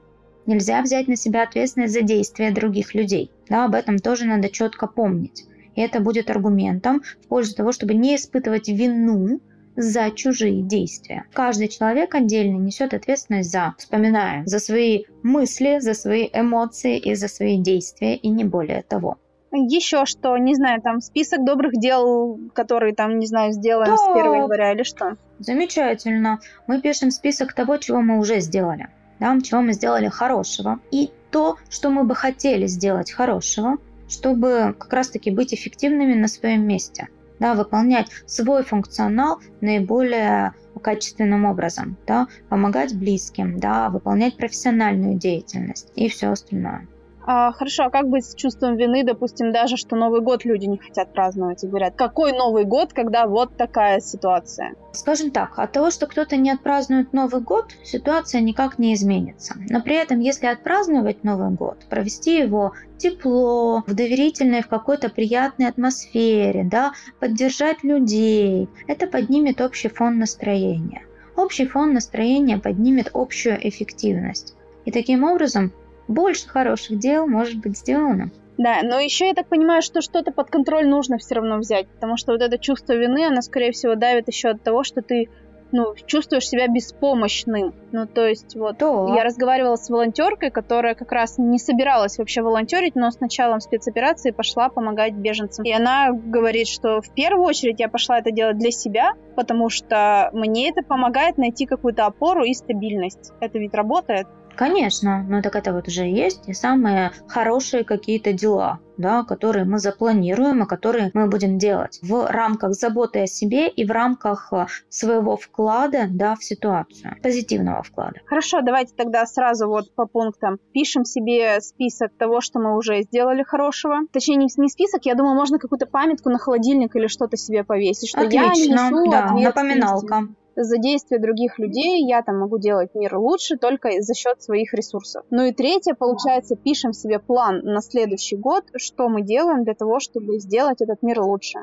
Нельзя 0.48 0.82
взять 0.82 1.08
на 1.08 1.18
себя 1.18 1.44
ответственность 1.44 1.94
за 1.94 2.02
действия 2.02 2.50
других 2.50 2.96
людей. 2.96 3.30
Да, 3.48 3.66
об 3.66 3.76
этом 3.76 4.00
тоже 4.00 4.26
надо 4.26 4.50
четко 4.50 4.88
помнить. 4.88 5.46
И 5.76 5.82
это 5.82 6.00
будет 6.00 6.32
аргументом 6.32 7.04
в 7.22 7.28
пользу 7.28 7.56
того, 7.56 7.72
чтобы 7.72 7.94
не 7.94 8.16
испытывать 8.16 8.70
вину 8.70 9.40
за 9.76 10.12
чужие 10.12 10.62
действия. 10.62 11.26
Каждый 11.34 11.68
человек 11.68 12.16
отдельно 12.16 12.58
несет 12.58 12.94
ответственность 12.94 13.52
за, 13.52 13.76
вспоминая, 13.78 14.44
за 14.46 14.60
свои 14.60 15.04
мысли, 15.24 15.80
за 15.80 15.94
свои 15.94 16.30
эмоции 16.32 16.98
и 16.98 17.16
за 17.16 17.28
свои 17.28 17.58
действия, 17.58 18.16
и 18.16 18.30
не 18.30 18.44
более 18.44 18.84
того. 18.84 19.18
Еще 19.54 20.06
что, 20.06 20.38
не 20.38 20.56
знаю, 20.56 20.82
там 20.82 21.02
список 21.02 21.44
добрых 21.44 21.74
дел, 21.74 22.40
которые 22.54 22.96
там, 22.96 23.20
не 23.20 23.28
знаю, 23.28 23.52
сделаем 23.52 23.92
да. 23.92 23.98
с 23.98 24.08
1 24.08 24.34
января 24.34 24.72
или 24.72 24.84
что? 24.84 25.18
Замечательно. 25.40 26.40
Мы 26.68 26.82
пишем 26.82 27.12
список 27.12 27.54
того, 27.54 27.78
чего 27.78 28.02
мы 28.02 28.18
уже 28.18 28.40
сделали, 28.40 28.88
да, 29.20 29.38
чего 29.42 29.62
мы 29.62 29.74
сделали 29.74 30.08
хорошего. 30.08 30.80
И 30.92 31.12
то, 31.32 31.58
что 31.70 31.90
мы 31.90 32.06
бы 32.06 32.16
хотели 32.16 32.66
сделать 32.68 33.12
хорошего, 33.12 33.78
чтобы 34.08 34.74
как 34.78 34.94
раз-таки 34.94 35.32
быть 35.32 35.54
эффективными 35.54 36.14
на 36.14 36.28
своем 36.30 36.66
месте 36.66 37.10
да, 37.42 37.56
выполнять 37.56 38.08
свой 38.26 38.64
функционал 38.64 39.40
наиболее 39.60 40.54
качественным 40.82 41.46
образом, 41.46 41.98
да, 42.08 42.28
помогать 42.50 42.96
близким, 42.96 43.60
да, 43.60 43.90
выполнять 43.90 44.38
профессиональную 44.38 45.16
деятельность 45.16 45.92
и 45.96 46.08
все 46.08 46.30
остальное. 46.30 46.88
А, 47.24 47.52
хорошо, 47.52 47.84
а 47.84 47.90
как 47.90 48.10
быть 48.10 48.26
с 48.26 48.36
чувством 48.36 48.78
вины, 48.78 49.04
допустим, 49.04 49.52
даже 49.52 49.78
что 49.78 49.96
Новый 49.96 50.22
год 50.22 50.44
люди 50.44 50.66
не 50.66 50.78
хотят 50.78 51.14
праздновать 51.14 51.64
и 51.64 51.68
говорят, 51.68 51.96
какой 51.96 52.32
Новый 52.32 52.66
год, 52.66 52.94
когда 52.94 53.28
вот 53.28 53.58
такая 53.58 54.00
ситуация? 54.00 54.74
Скажем 54.94 55.32
так, 55.32 55.58
от 55.60 55.72
того, 55.72 55.92
что 55.92 56.08
кто-то 56.08 56.36
не 56.36 56.52
отпразднует 56.52 57.14
Новый 57.14 57.42
год, 57.42 57.74
ситуация 57.84 58.42
никак 58.42 58.80
не 58.80 58.94
изменится. 58.94 59.56
Но 59.70 59.82
при 59.82 59.96
этом, 59.96 60.20
если 60.20 60.48
отпраздновать 60.48 61.24
Новый 61.24 61.52
год, 61.52 61.86
провести 61.90 62.40
его 62.40 62.74
тепло, 62.98 63.84
в 63.86 63.94
доверительной, 63.94 64.62
в 64.62 64.68
какой-то 64.68 65.10
приятной 65.10 65.68
атмосфере, 65.68 66.64
да, 66.64 66.94
поддержать 67.20 67.84
людей, 67.84 68.68
это 68.88 69.08
поднимет 69.08 69.62
общий 69.62 69.90
фон 69.90 70.18
настроения. 70.20 71.04
Общий 71.36 71.66
фон 71.66 71.94
настроения 71.94 72.58
поднимет 72.58 73.10
общую 73.14 73.58
эффективность. 73.68 74.56
И 74.86 74.92
таким 74.92 75.24
образом 75.24 75.72
больше 76.12 76.48
хороших 76.48 77.00
дел 77.00 77.28
может 77.28 77.60
быть 77.60 77.78
сделано. 77.78 78.32
Да, 78.58 78.82
но 78.84 79.00
еще 79.00 79.28
я 79.28 79.34
так 79.34 79.48
понимаю, 79.48 79.82
что 79.82 80.02
что-то 80.02 80.32
под 80.32 80.50
контроль 80.50 80.88
нужно 80.88 81.18
все 81.18 81.36
равно 81.36 81.58
взять, 81.58 81.88
потому 81.88 82.18
что 82.18 82.34
вот 82.34 82.42
это 82.42 82.60
чувство 82.60 82.94
вины, 82.94 83.26
оно, 83.26 83.42
скорее 83.42 83.72
всего, 83.72 83.96
давит 83.96 84.28
еще 84.28 84.50
от 84.50 84.62
того, 84.62 84.84
что 84.84 85.02
ты 85.02 85.30
ну, 85.72 85.96
чувствуешь 86.06 86.48
себя 86.48 86.68
беспомощным. 86.68 87.74
Ну, 87.92 88.06
то 88.06 88.28
есть, 88.28 88.56
вот, 88.56 88.78
да. 88.78 89.16
я 89.16 89.24
разговаривала 89.24 89.76
с 89.76 89.90
волонтеркой, 89.90 90.52
которая 90.52 90.96
как 90.96 91.12
раз 91.12 91.38
не 91.38 91.60
собиралась 91.60 92.18
вообще 92.18 92.42
волонтерить, 92.42 92.96
но 92.96 93.10
с 93.10 93.20
началом 93.20 93.60
спецоперации 93.62 94.32
пошла 94.32 94.70
помогать 94.70 95.14
беженцам. 95.14 95.66
И 95.66 95.72
она 95.72 96.12
говорит, 96.12 96.68
что 96.68 97.02
в 97.02 97.14
первую 97.14 97.46
очередь 97.46 97.80
я 97.80 97.90
пошла 97.90 98.20
это 98.20 98.32
делать 98.32 98.58
для 98.58 98.72
себя, 98.72 99.14
потому 99.36 99.70
что 99.70 100.30
мне 100.34 100.70
это 100.70 100.84
помогает 100.84 101.38
найти 101.38 101.66
какую-то 101.66 102.06
опору 102.06 102.44
и 102.44 102.54
стабильность. 102.54 103.32
Это 103.40 103.58
ведь 103.58 103.74
работает. 103.74 104.28
Конечно, 104.56 105.24
но 105.28 105.42
так 105.42 105.56
это 105.56 105.74
вот 105.74 105.88
уже 105.88 106.04
есть 106.04 106.48
и 106.48 106.54
самые 106.54 107.12
хорошие 107.28 107.84
какие-то 107.84 108.34
дела, 108.34 108.80
да, 108.98 109.24
которые 109.24 109.66
мы 109.66 109.80
запланируем 109.80 110.64
и 110.64 110.68
которые 110.68 111.12
мы 111.14 111.28
будем 111.28 111.58
делать 111.58 112.00
в 112.02 112.28
рамках 112.30 112.74
заботы 112.74 113.22
о 113.22 113.28
себе 113.28 113.68
и 113.68 113.86
в 113.86 113.92
рамках 113.92 114.50
э, 114.52 114.68
своего 114.90 115.38
вклада 115.38 116.06
да, 116.10 116.36
в 116.36 116.44
ситуацию, 116.44 117.16
позитивного 117.22 117.84
вклада. 117.84 118.20
Хорошо, 118.26 118.62
давайте 118.62 118.94
тогда 118.96 119.26
сразу 119.26 119.68
вот 119.68 119.94
по 119.96 120.06
пунктам. 120.06 120.60
Пишем 120.74 121.06
себе 121.06 121.60
список 121.62 122.12
того, 122.18 122.42
что 122.42 122.60
мы 122.60 122.78
уже 122.78 123.02
сделали 123.04 123.44
хорошего. 123.44 124.02
Точнее, 124.12 124.36
не, 124.36 124.48
не 124.58 124.70
список, 124.70 125.06
я 125.06 125.16
думаю, 125.16 125.36
можно 125.36 125.58
какую-то 125.58 125.86
памятку 125.86 126.30
на 126.30 126.38
холодильник 126.38 126.96
или 126.96 127.08
что-то 127.08 127.38
себе 127.38 127.64
повесить, 127.64 128.10
что 128.10 128.22
Отлично, 128.22 128.74
я 128.74 128.90
несу 128.90 129.12
да, 129.12 129.32
напоминалка. 129.34 130.28
За 130.56 130.78
действия 130.78 131.20
других 131.20 131.60
людей 131.60 132.06
я 132.08 132.22
там 132.22 132.40
могу 132.40 132.58
делать 132.58 132.94
мир 132.94 133.18
лучше 133.18 133.58
только 133.58 133.90
за 134.02 134.14
счет 134.14 134.42
своих 134.42 134.74
ресурсов. 134.74 135.24
Ну 135.30 135.44
и 135.46 135.54
третье, 135.54 135.94
получается, 135.94 136.56
пишем 136.56 136.94
себе 136.94 137.20
план 137.20 137.60
на 137.64 137.82
следующий 137.82 138.36
год, 138.36 138.66
что 138.76 139.10
мы 139.10 139.22
делаем 139.22 139.64
для 139.64 139.74
того, 139.74 140.00
чтобы 140.00 140.40
сделать 140.40 140.82
этот 140.82 141.02
мир 141.02 141.22
лучше. 141.22 141.60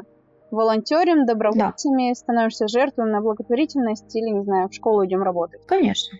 Волонтерим, 0.50 1.26
добровольцами, 1.26 2.10
да. 2.10 2.14
становимся 2.14 2.68
жертвой 2.68 3.10
на 3.10 3.20
благотворительность 3.20 4.14
или, 4.16 4.30
не 4.30 4.44
знаю, 4.44 4.68
в 4.68 4.74
школу 4.74 5.04
идем 5.04 5.22
работать. 5.22 5.60
Конечно. 5.66 6.18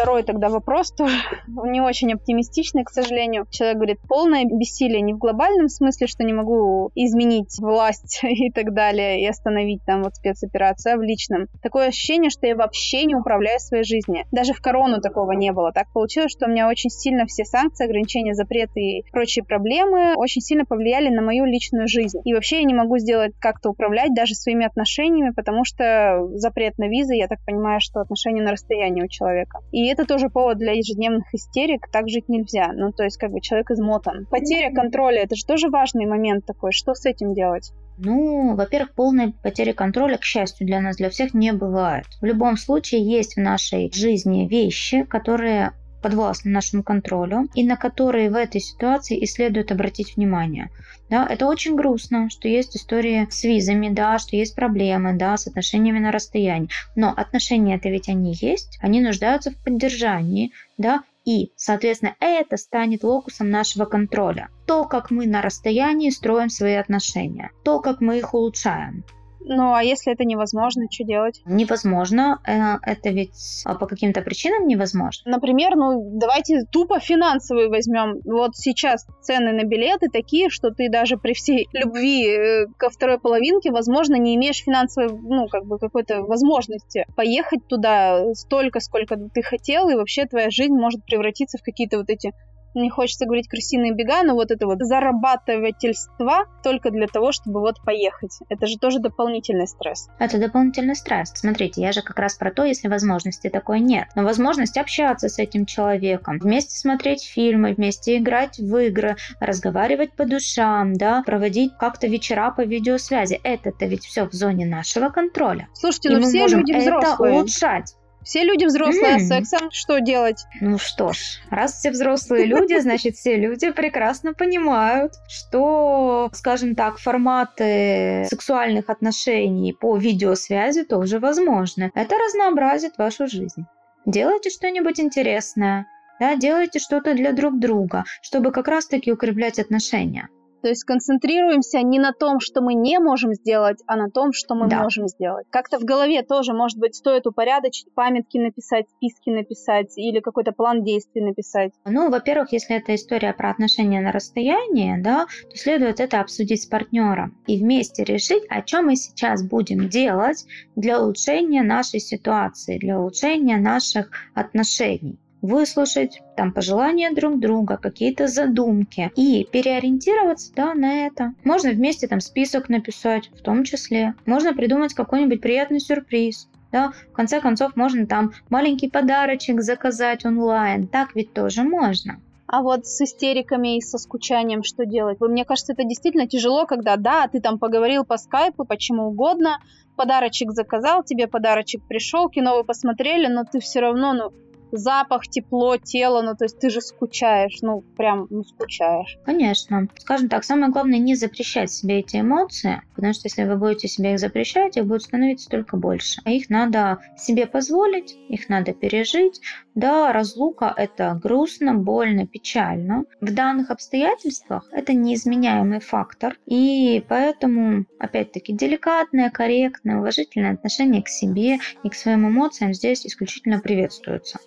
Второй 0.00 0.22
тогда 0.22 0.48
вопрос 0.48 0.92
тоже 0.92 1.14
не 1.46 1.82
очень 1.82 2.14
оптимистичный, 2.14 2.84
к 2.84 2.90
сожалению. 2.90 3.46
Человек 3.50 3.76
говорит, 3.76 3.98
полное 4.08 4.44
бессилие 4.44 5.02
не 5.02 5.12
в 5.12 5.18
глобальном 5.18 5.68
смысле, 5.68 6.06
что 6.06 6.24
не 6.24 6.32
могу 6.32 6.90
изменить 6.94 7.58
власть 7.58 8.20
и 8.22 8.50
так 8.50 8.72
далее, 8.72 9.20
и 9.20 9.26
остановить 9.26 9.84
там 9.84 10.02
вот 10.02 10.14
спецоперацию, 10.14 10.94
а 10.94 10.96
в 10.96 11.02
личном. 11.02 11.48
Такое 11.62 11.88
ощущение, 11.88 12.30
что 12.30 12.46
я 12.46 12.56
вообще 12.56 13.04
не 13.04 13.14
управляю 13.14 13.60
своей 13.60 13.84
жизнью. 13.84 14.24
Даже 14.32 14.54
в 14.54 14.62
корону 14.62 15.02
такого 15.02 15.32
не 15.32 15.52
было. 15.52 15.70
Так 15.70 15.92
получилось, 15.92 16.32
что 16.32 16.46
у 16.46 16.48
меня 16.48 16.68
очень 16.68 16.90
сильно 16.90 17.26
все 17.26 17.44
санкции, 17.44 17.84
ограничения, 17.84 18.32
запреты 18.34 18.80
и 18.80 19.04
прочие 19.12 19.44
проблемы 19.44 20.14
очень 20.16 20.40
сильно 20.40 20.64
повлияли 20.64 21.10
на 21.10 21.20
мою 21.20 21.44
личную 21.44 21.88
жизнь. 21.88 22.20
И 22.24 22.32
вообще 22.32 22.60
я 22.60 22.64
не 22.64 22.74
могу 22.74 22.96
сделать 22.96 23.32
как-то 23.38 23.68
управлять 23.68 24.14
даже 24.14 24.34
своими 24.34 24.64
отношениями, 24.64 25.32
потому 25.36 25.64
что 25.66 26.26
запрет 26.36 26.78
на 26.78 26.88
визы, 26.88 27.14
я 27.14 27.28
так 27.28 27.40
понимаю, 27.44 27.80
что 27.80 28.00
отношения 28.00 28.40
на 28.40 28.52
расстоянии 28.52 29.02
у 29.02 29.08
человека. 29.08 29.58
И 29.72 29.89
это 29.90 30.04
тоже 30.04 30.28
повод 30.28 30.58
для 30.58 30.72
ежедневных 30.72 31.32
истерик, 31.34 31.88
так 31.90 32.08
жить 32.08 32.28
нельзя. 32.28 32.72
Ну, 32.72 32.92
то 32.92 33.04
есть, 33.04 33.16
как 33.18 33.30
бы 33.32 33.40
человек 33.40 33.70
измотан. 33.70 34.26
Потеря 34.30 34.72
контроля, 34.72 35.22
это 35.22 35.36
же 35.36 35.44
тоже 35.44 35.68
важный 35.68 36.06
момент 36.06 36.46
такой. 36.46 36.72
Что 36.72 36.94
с 36.94 37.06
этим 37.06 37.34
делать? 37.34 37.72
Ну, 37.98 38.56
во-первых, 38.56 38.94
полной 38.94 39.34
потери 39.42 39.72
контроля, 39.72 40.16
к 40.16 40.24
счастью, 40.24 40.66
для 40.66 40.80
нас, 40.80 40.96
для 40.96 41.10
всех 41.10 41.34
не 41.34 41.52
бывает. 41.52 42.06
В 42.22 42.24
любом 42.24 42.56
случае, 42.56 43.04
есть 43.04 43.34
в 43.36 43.40
нашей 43.40 43.90
жизни 43.92 44.48
вещи, 44.48 45.04
которые 45.04 45.72
подвластны 46.02 46.50
нашему 46.50 46.82
контролю 46.82 47.48
и 47.54 47.64
на 47.64 47.76
которые 47.76 48.30
в 48.30 48.34
этой 48.34 48.60
ситуации 48.60 49.18
и 49.18 49.26
следует 49.26 49.72
обратить 49.72 50.16
внимание. 50.16 50.70
Да, 51.08 51.26
это 51.28 51.46
очень 51.46 51.74
грустно, 51.74 52.30
что 52.30 52.48
есть 52.48 52.76
истории 52.76 53.26
с 53.30 53.42
визами, 53.44 53.88
да, 53.88 54.18
что 54.18 54.36
есть 54.36 54.54
проблемы, 54.54 55.14
да, 55.14 55.36
с 55.36 55.46
отношениями 55.46 55.98
на 55.98 56.12
расстоянии. 56.12 56.70
Но 56.94 57.10
отношения 57.10 57.76
это 57.76 57.88
ведь 57.88 58.08
они 58.08 58.34
есть, 58.40 58.78
они 58.80 59.00
нуждаются 59.00 59.50
в 59.50 59.56
поддержании, 59.56 60.52
да, 60.78 61.02
и, 61.24 61.52
соответственно, 61.56 62.14
это 62.20 62.56
станет 62.56 63.02
локусом 63.02 63.50
нашего 63.50 63.84
контроля. 63.84 64.48
То, 64.66 64.84
как 64.84 65.10
мы 65.10 65.26
на 65.26 65.42
расстоянии 65.42 66.10
строим 66.10 66.48
свои 66.48 66.74
отношения, 66.74 67.50
то, 67.64 67.80
как 67.80 68.00
мы 68.00 68.18
их 68.18 68.32
улучшаем. 68.32 69.04
Ну, 69.44 69.74
а 69.74 69.82
если 69.82 70.12
это 70.12 70.24
невозможно, 70.24 70.84
что 70.90 71.04
делать? 71.04 71.40
Невозможно. 71.44 72.40
Э, 72.46 72.78
это 72.82 73.10
ведь 73.10 73.62
а, 73.64 73.74
по 73.74 73.86
каким-то 73.86 74.22
причинам 74.22 74.66
невозможно. 74.66 75.30
Например, 75.30 75.76
ну, 75.76 76.18
давайте 76.18 76.64
тупо 76.70 77.00
финансовые 77.00 77.68
возьмем. 77.68 78.20
Вот 78.24 78.56
сейчас 78.56 79.06
цены 79.22 79.52
на 79.52 79.64
билеты 79.64 80.08
такие, 80.08 80.50
что 80.50 80.70
ты 80.70 80.90
даже 80.90 81.16
при 81.16 81.32
всей 81.34 81.68
любви 81.72 82.28
э, 82.28 82.66
ко 82.76 82.90
второй 82.90 83.18
половинке, 83.18 83.70
возможно, 83.70 84.16
не 84.16 84.36
имеешь 84.36 84.62
финансовой, 84.62 85.10
ну, 85.10 85.48
как 85.48 85.64
бы 85.64 85.78
какой-то 85.78 86.22
возможности 86.22 87.06
поехать 87.16 87.66
туда 87.66 88.34
столько, 88.34 88.80
сколько 88.80 89.16
ты 89.16 89.42
хотел, 89.42 89.88
и 89.88 89.94
вообще 89.94 90.26
твоя 90.26 90.50
жизнь 90.50 90.74
может 90.74 91.04
превратиться 91.04 91.58
в 91.58 91.62
какие-то 91.62 91.98
вот 91.98 92.10
эти 92.10 92.32
не 92.74 92.90
хочется 92.90 93.26
говорить 93.26 93.48
крысиные 93.48 93.94
бега, 93.94 94.22
но 94.22 94.34
вот 94.34 94.50
это 94.50 94.66
вот 94.66 94.78
зарабатывательство 94.80 96.46
только 96.62 96.90
для 96.90 97.06
того, 97.06 97.32
чтобы 97.32 97.60
вот 97.60 97.82
поехать. 97.84 98.38
Это 98.48 98.66
же 98.66 98.78
тоже 98.78 98.98
дополнительный 98.98 99.66
стресс. 99.66 100.08
Это 100.18 100.38
дополнительный 100.38 100.94
стресс. 100.94 101.32
Смотрите, 101.34 101.80
я 101.80 101.92
же 101.92 102.02
как 102.02 102.18
раз 102.18 102.34
про 102.34 102.50
то, 102.50 102.64
если 102.64 102.88
возможности 102.88 103.48
такой 103.48 103.80
нет. 103.80 104.08
Но 104.14 104.22
возможность 104.22 104.76
общаться 104.76 105.28
с 105.28 105.38
этим 105.38 105.66
человеком, 105.66 106.38
вместе 106.38 106.76
смотреть 106.78 107.24
фильмы, 107.24 107.74
вместе 107.74 108.18
играть 108.18 108.58
в 108.58 108.76
игры, 108.76 109.16
разговаривать 109.40 110.14
по 110.14 110.24
душам, 110.24 110.94
да, 110.94 111.22
проводить 111.24 111.72
как-то 111.78 112.06
вечера 112.06 112.50
по 112.50 112.62
видеосвязи. 112.62 113.40
Это-то 113.42 113.86
ведь 113.86 114.04
все 114.04 114.26
в 114.26 114.32
зоне 114.32 114.66
нашего 114.66 115.08
контроля. 115.08 115.68
Слушайте, 115.74 116.10
ну 116.10 116.22
все 116.22 116.46
люди 116.46 116.72
взрослые. 116.72 117.32
это 117.32 117.40
улучшать. 117.40 117.94
Все 118.22 118.44
люди 118.44 118.64
взрослые, 118.64 119.14
mm. 119.14 119.16
а 119.16 119.20
сексом 119.20 119.70
что 119.70 119.98
делать? 120.00 120.44
Ну 120.60 120.78
что 120.78 121.12
ж, 121.12 121.40
раз 121.50 121.74
все 121.74 121.90
взрослые 121.90 122.44
люди, 122.44 122.78
значит, 122.80 123.16
все 123.16 123.36
люди 123.36 123.70
прекрасно 123.70 124.34
понимают, 124.34 125.14
что, 125.28 126.30
скажем 126.32 126.74
так, 126.74 126.98
форматы 126.98 128.26
сексуальных 128.28 128.90
отношений 128.90 129.72
по 129.72 129.96
видеосвязи 129.96 130.84
тоже 130.84 131.18
возможны. 131.18 131.90
Это 131.94 132.16
разнообразит 132.16 132.98
вашу 132.98 133.26
жизнь. 133.26 133.64
Делайте 134.06 134.50
что-нибудь 134.50 135.00
интересное, 135.00 135.86
да, 136.18 136.36
делайте 136.36 136.78
что-то 136.78 137.14
для 137.14 137.32
друг 137.32 137.58
друга, 137.58 138.04
чтобы 138.22 138.52
как 138.52 138.68
раз-таки 138.68 139.12
укреплять 139.12 139.58
отношения. 139.58 140.28
То 140.62 140.68
есть 140.68 140.84
концентрируемся 140.84 141.80
не 141.82 141.98
на 141.98 142.12
том, 142.12 142.40
что 142.40 142.60
мы 142.60 142.74
не 142.74 142.98
можем 142.98 143.34
сделать, 143.34 143.78
а 143.86 143.96
на 143.96 144.10
том, 144.10 144.32
что 144.32 144.54
мы 144.54 144.68
да. 144.68 144.82
можем 144.82 145.08
сделать. 145.08 145.46
Как-то 145.50 145.78
в 145.78 145.84
голове 145.84 146.22
тоже, 146.22 146.52
может 146.52 146.78
быть, 146.78 146.94
стоит 146.94 147.26
упорядочить, 147.26 147.92
памятки 147.94 148.38
написать, 148.38 148.86
списки 148.90 149.30
написать 149.30 149.96
или 149.96 150.20
какой-то 150.20 150.52
план 150.52 150.84
действий 150.84 151.22
написать. 151.22 151.72
Ну, 151.84 152.10
во-первых, 152.10 152.52
если 152.52 152.76
это 152.76 152.94
история 152.94 153.32
про 153.32 153.50
отношения 153.50 154.00
на 154.00 154.12
расстоянии, 154.12 155.00
да, 155.00 155.26
то 155.50 155.56
следует 155.56 156.00
это 156.00 156.20
обсудить 156.20 156.62
с 156.62 156.66
партнером 156.66 157.36
и 157.46 157.58
вместе 157.58 158.04
решить, 158.04 158.44
о 158.48 158.62
чем 158.62 158.86
мы 158.86 158.96
сейчас 158.96 159.42
будем 159.42 159.88
делать 159.88 160.44
для 160.76 161.00
улучшения 161.00 161.62
нашей 161.62 162.00
ситуации, 162.00 162.78
для 162.78 162.98
улучшения 162.98 163.56
наших 163.56 164.10
отношений 164.34 165.18
выслушать 165.42 166.20
там 166.36 166.52
пожелания 166.52 167.12
друг 167.12 167.38
друга, 167.40 167.76
какие-то 167.76 168.26
задумки 168.26 169.10
и 169.16 169.46
переориентироваться 169.50 170.52
да, 170.54 170.74
на 170.74 171.06
это. 171.06 171.34
Можно 171.44 171.70
вместе 171.70 172.06
там 172.08 172.20
список 172.20 172.68
написать, 172.68 173.30
в 173.38 173.42
том 173.42 173.64
числе. 173.64 174.14
Можно 174.26 174.54
придумать 174.54 174.94
какой-нибудь 174.94 175.40
приятный 175.40 175.80
сюрприз. 175.80 176.48
Да, 176.72 176.92
в 177.10 177.12
конце 177.12 177.40
концов, 177.40 177.74
можно 177.74 178.06
там 178.06 178.32
маленький 178.48 178.88
подарочек 178.88 179.60
заказать 179.60 180.24
онлайн. 180.24 180.86
Так 180.86 181.16
ведь 181.16 181.32
тоже 181.32 181.64
можно. 181.64 182.20
А 182.46 182.62
вот 182.62 182.84
с 182.86 183.00
истериками 183.00 183.76
и 183.76 183.80
со 183.80 183.96
скучанием 183.96 184.64
что 184.64 184.84
делать? 184.84 185.20
Мне 185.20 185.44
кажется, 185.44 185.72
это 185.72 185.84
действительно 185.84 186.26
тяжело, 186.26 186.66
когда, 186.66 186.96
да, 186.96 187.28
ты 187.28 187.40
там 187.40 187.60
поговорил 187.60 188.04
по 188.04 188.18
скайпу, 188.18 188.64
почему 188.64 189.08
угодно, 189.08 189.58
подарочек 189.94 190.50
заказал, 190.50 191.04
тебе 191.04 191.28
подарочек 191.28 191.82
пришел, 191.86 192.28
кино 192.28 192.56
вы 192.56 192.64
посмотрели, 192.64 193.28
но 193.28 193.44
ты 193.44 193.60
все 193.60 193.78
равно, 193.78 194.12
ну, 194.14 194.32
запах, 194.72 195.28
тепло, 195.28 195.76
тело, 195.76 196.22
ну 196.22 196.34
то 196.34 196.44
есть 196.44 196.58
ты 196.58 196.70
же 196.70 196.80
скучаешь, 196.80 197.58
ну 197.62 197.82
прям 197.96 198.26
ну, 198.30 198.44
скучаешь. 198.44 199.18
Конечно. 199.24 199.88
Скажем 199.98 200.28
так, 200.28 200.44
самое 200.44 200.72
главное 200.72 200.98
не 200.98 201.14
запрещать 201.14 201.70
себе 201.70 202.00
эти 202.00 202.20
эмоции, 202.20 202.82
потому 202.94 203.12
что 203.12 203.26
если 203.26 203.44
вы 203.44 203.56
будете 203.56 203.88
себе 203.88 204.12
их 204.12 204.18
запрещать, 204.18 204.76
их 204.76 204.86
будет 204.86 205.02
становиться 205.02 205.48
только 205.48 205.76
больше. 205.76 206.20
А 206.24 206.30
их 206.30 206.50
надо 206.50 206.98
себе 207.16 207.46
позволить, 207.46 208.16
их 208.28 208.48
надо 208.48 208.72
пережить. 208.72 209.40
Да, 209.74 210.12
разлука 210.12 210.72
это 210.76 211.18
грустно, 211.22 211.74
больно, 211.74 212.26
печально. 212.26 213.04
В 213.20 213.32
данных 213.32 213.70
обстоятельствах 213.70 214.68
это 214.72 214.92
неизменяемый 214.92 215.80
фактор, 215.80 216.36
и 216.46 217.04
поэтому, 217.08 217.86
опять-таки, 217.98 218.52
деликатное, 218.52 219.30
корректное, 219.30 219.98
уважительное 219.98 220.54
отношение 220.54 221.02
к 221.02 221.08
себе 221.08 221.58
и 221.82 221.88
к 221.88 221.94
своим 221.94 222.28
эмоциям 222.28 222.74
здесь 222.74 223.06
исключительно 223.06 223.60
приветствуется 223.60 224.38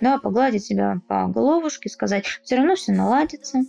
да, 0.00 0.18
погладить 0.18 0.64
себя 0.64 1.00
по 1.08 1.26
головушке, 1.26 1.88
сказать, 1.88 2.26
все 2.42 2.56
равно 2.56 2.74
все 2.74 2.92
наладится, 2.92 3.62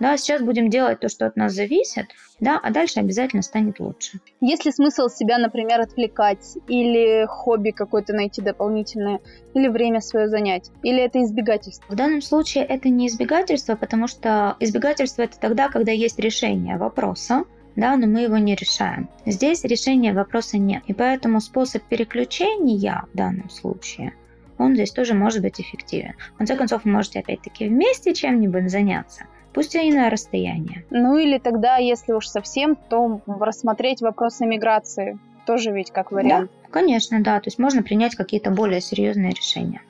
да, 0.00 0.16
сейчас 0.16 0.42
будем 0.42 0.70
делать 0.70 1.00
то, 1.00 1.08
что 1.08 1.26
от 1.26 1.36
нас 1.36 1.52
зависит, 1.52 2.06
да, 2.40 2.60
а 2.62 2.70
дальше 2.70 3.00
обязательно 3.00 3.42
станет 3.42 3.80
лучше. 3.80 4.20
Есть 4.40 4.64
ли 4.64 4.70
смысл 4.70 5.08
себя, 5.08 5.38
например, 5.38 5.80
отвлекать, 5.80 6.56
или 6.68 7.26
хобби 7.26 7.70
какое-то 7.70 8.12
найти 8.12 8.40
дополнительное, 8.40 9.20
или 9.54 9.68
время 9.68 10.00
свое 10.00 10.28
занять, 10.28 10.70
или 10.82 11.02
это 11.02 11.22
избегательство? 11.22 11.92
В 11.92 11.96
данном 11.96 12.22
случае 12.22 12.64
это 12.64 12.88
не 12.88 13.08
избегательство, 13.08 13.74
потому 13.74 14.06
что 14.06 14.56
избегательство 14.60 15.22
это 15.22 15.38
тогда, 15.38 15.68
когда 15.68 15.90
есть 15.90 16.18
решение 16.18 16.76
вопроса, 16.76 17.44
да, 17.74 17.96
но 17.96 18.06
мы 18.06 18.22
его 18.22 18.38
не 18.38 18.54
решаем. 18.54 19.08
Здесь 19.26 19.64
решения 19.64 20.12
вопроса 20.12 20.58
нет, 20.58 20.82
и 20.86 20.94
поэтому 20.94 21.40
способ 21.40 21.82
переключения 21.84 23.04
в 23.12 23.16
данном 23.16 23.50
случае– 23.50 24.14
он 24.58 24.74
здесь 24.74 24.90
тоже 24.90 25.14
может 25.14 25.42
быть 25.42 25.60
эффективен. 25.60 26.14
В 26.34 26.38
конце 26.38 26.56
концов, 26.56 26.84
вы 26.84 26.90
можете 26.90 27.20
опять-таки 27.20 27.68
вместе 27.68 28.14
чем-нибудь 28.14 28.70
заняться– 28.70 29.24
пусть 29.58 29.74
и 29.74 29.92
на 29.92 30.08
расстоянии. 30.08 30.84
Ну 30.90 31.16
или 31.16 31.38
тогда, 31.38 31.78
если 31.78 32.12
уж 32.12 32.28
совсем, 32.28 32.76
то 32.76 33.20
рассмотреть 33.26 34.00
вопрос 34.00 34.40
иммиграции 34.40 35.18
тоже 35.46 35.72
ведь 35.72 35.90
как 35.90 36.12
вариант. 36.12 36.50
Да, 36.62 36.68
конечно, 36.70 37.20
да. 37.22 37.40
То 37.40 37.48
есть 37.48 37.58
можно 37.58 37.82
принять 37.82 38.14
какие-то 38.14 38.50
более 38.52 38.80
серьезные 38.80 39.32
решения. 39.32 39.82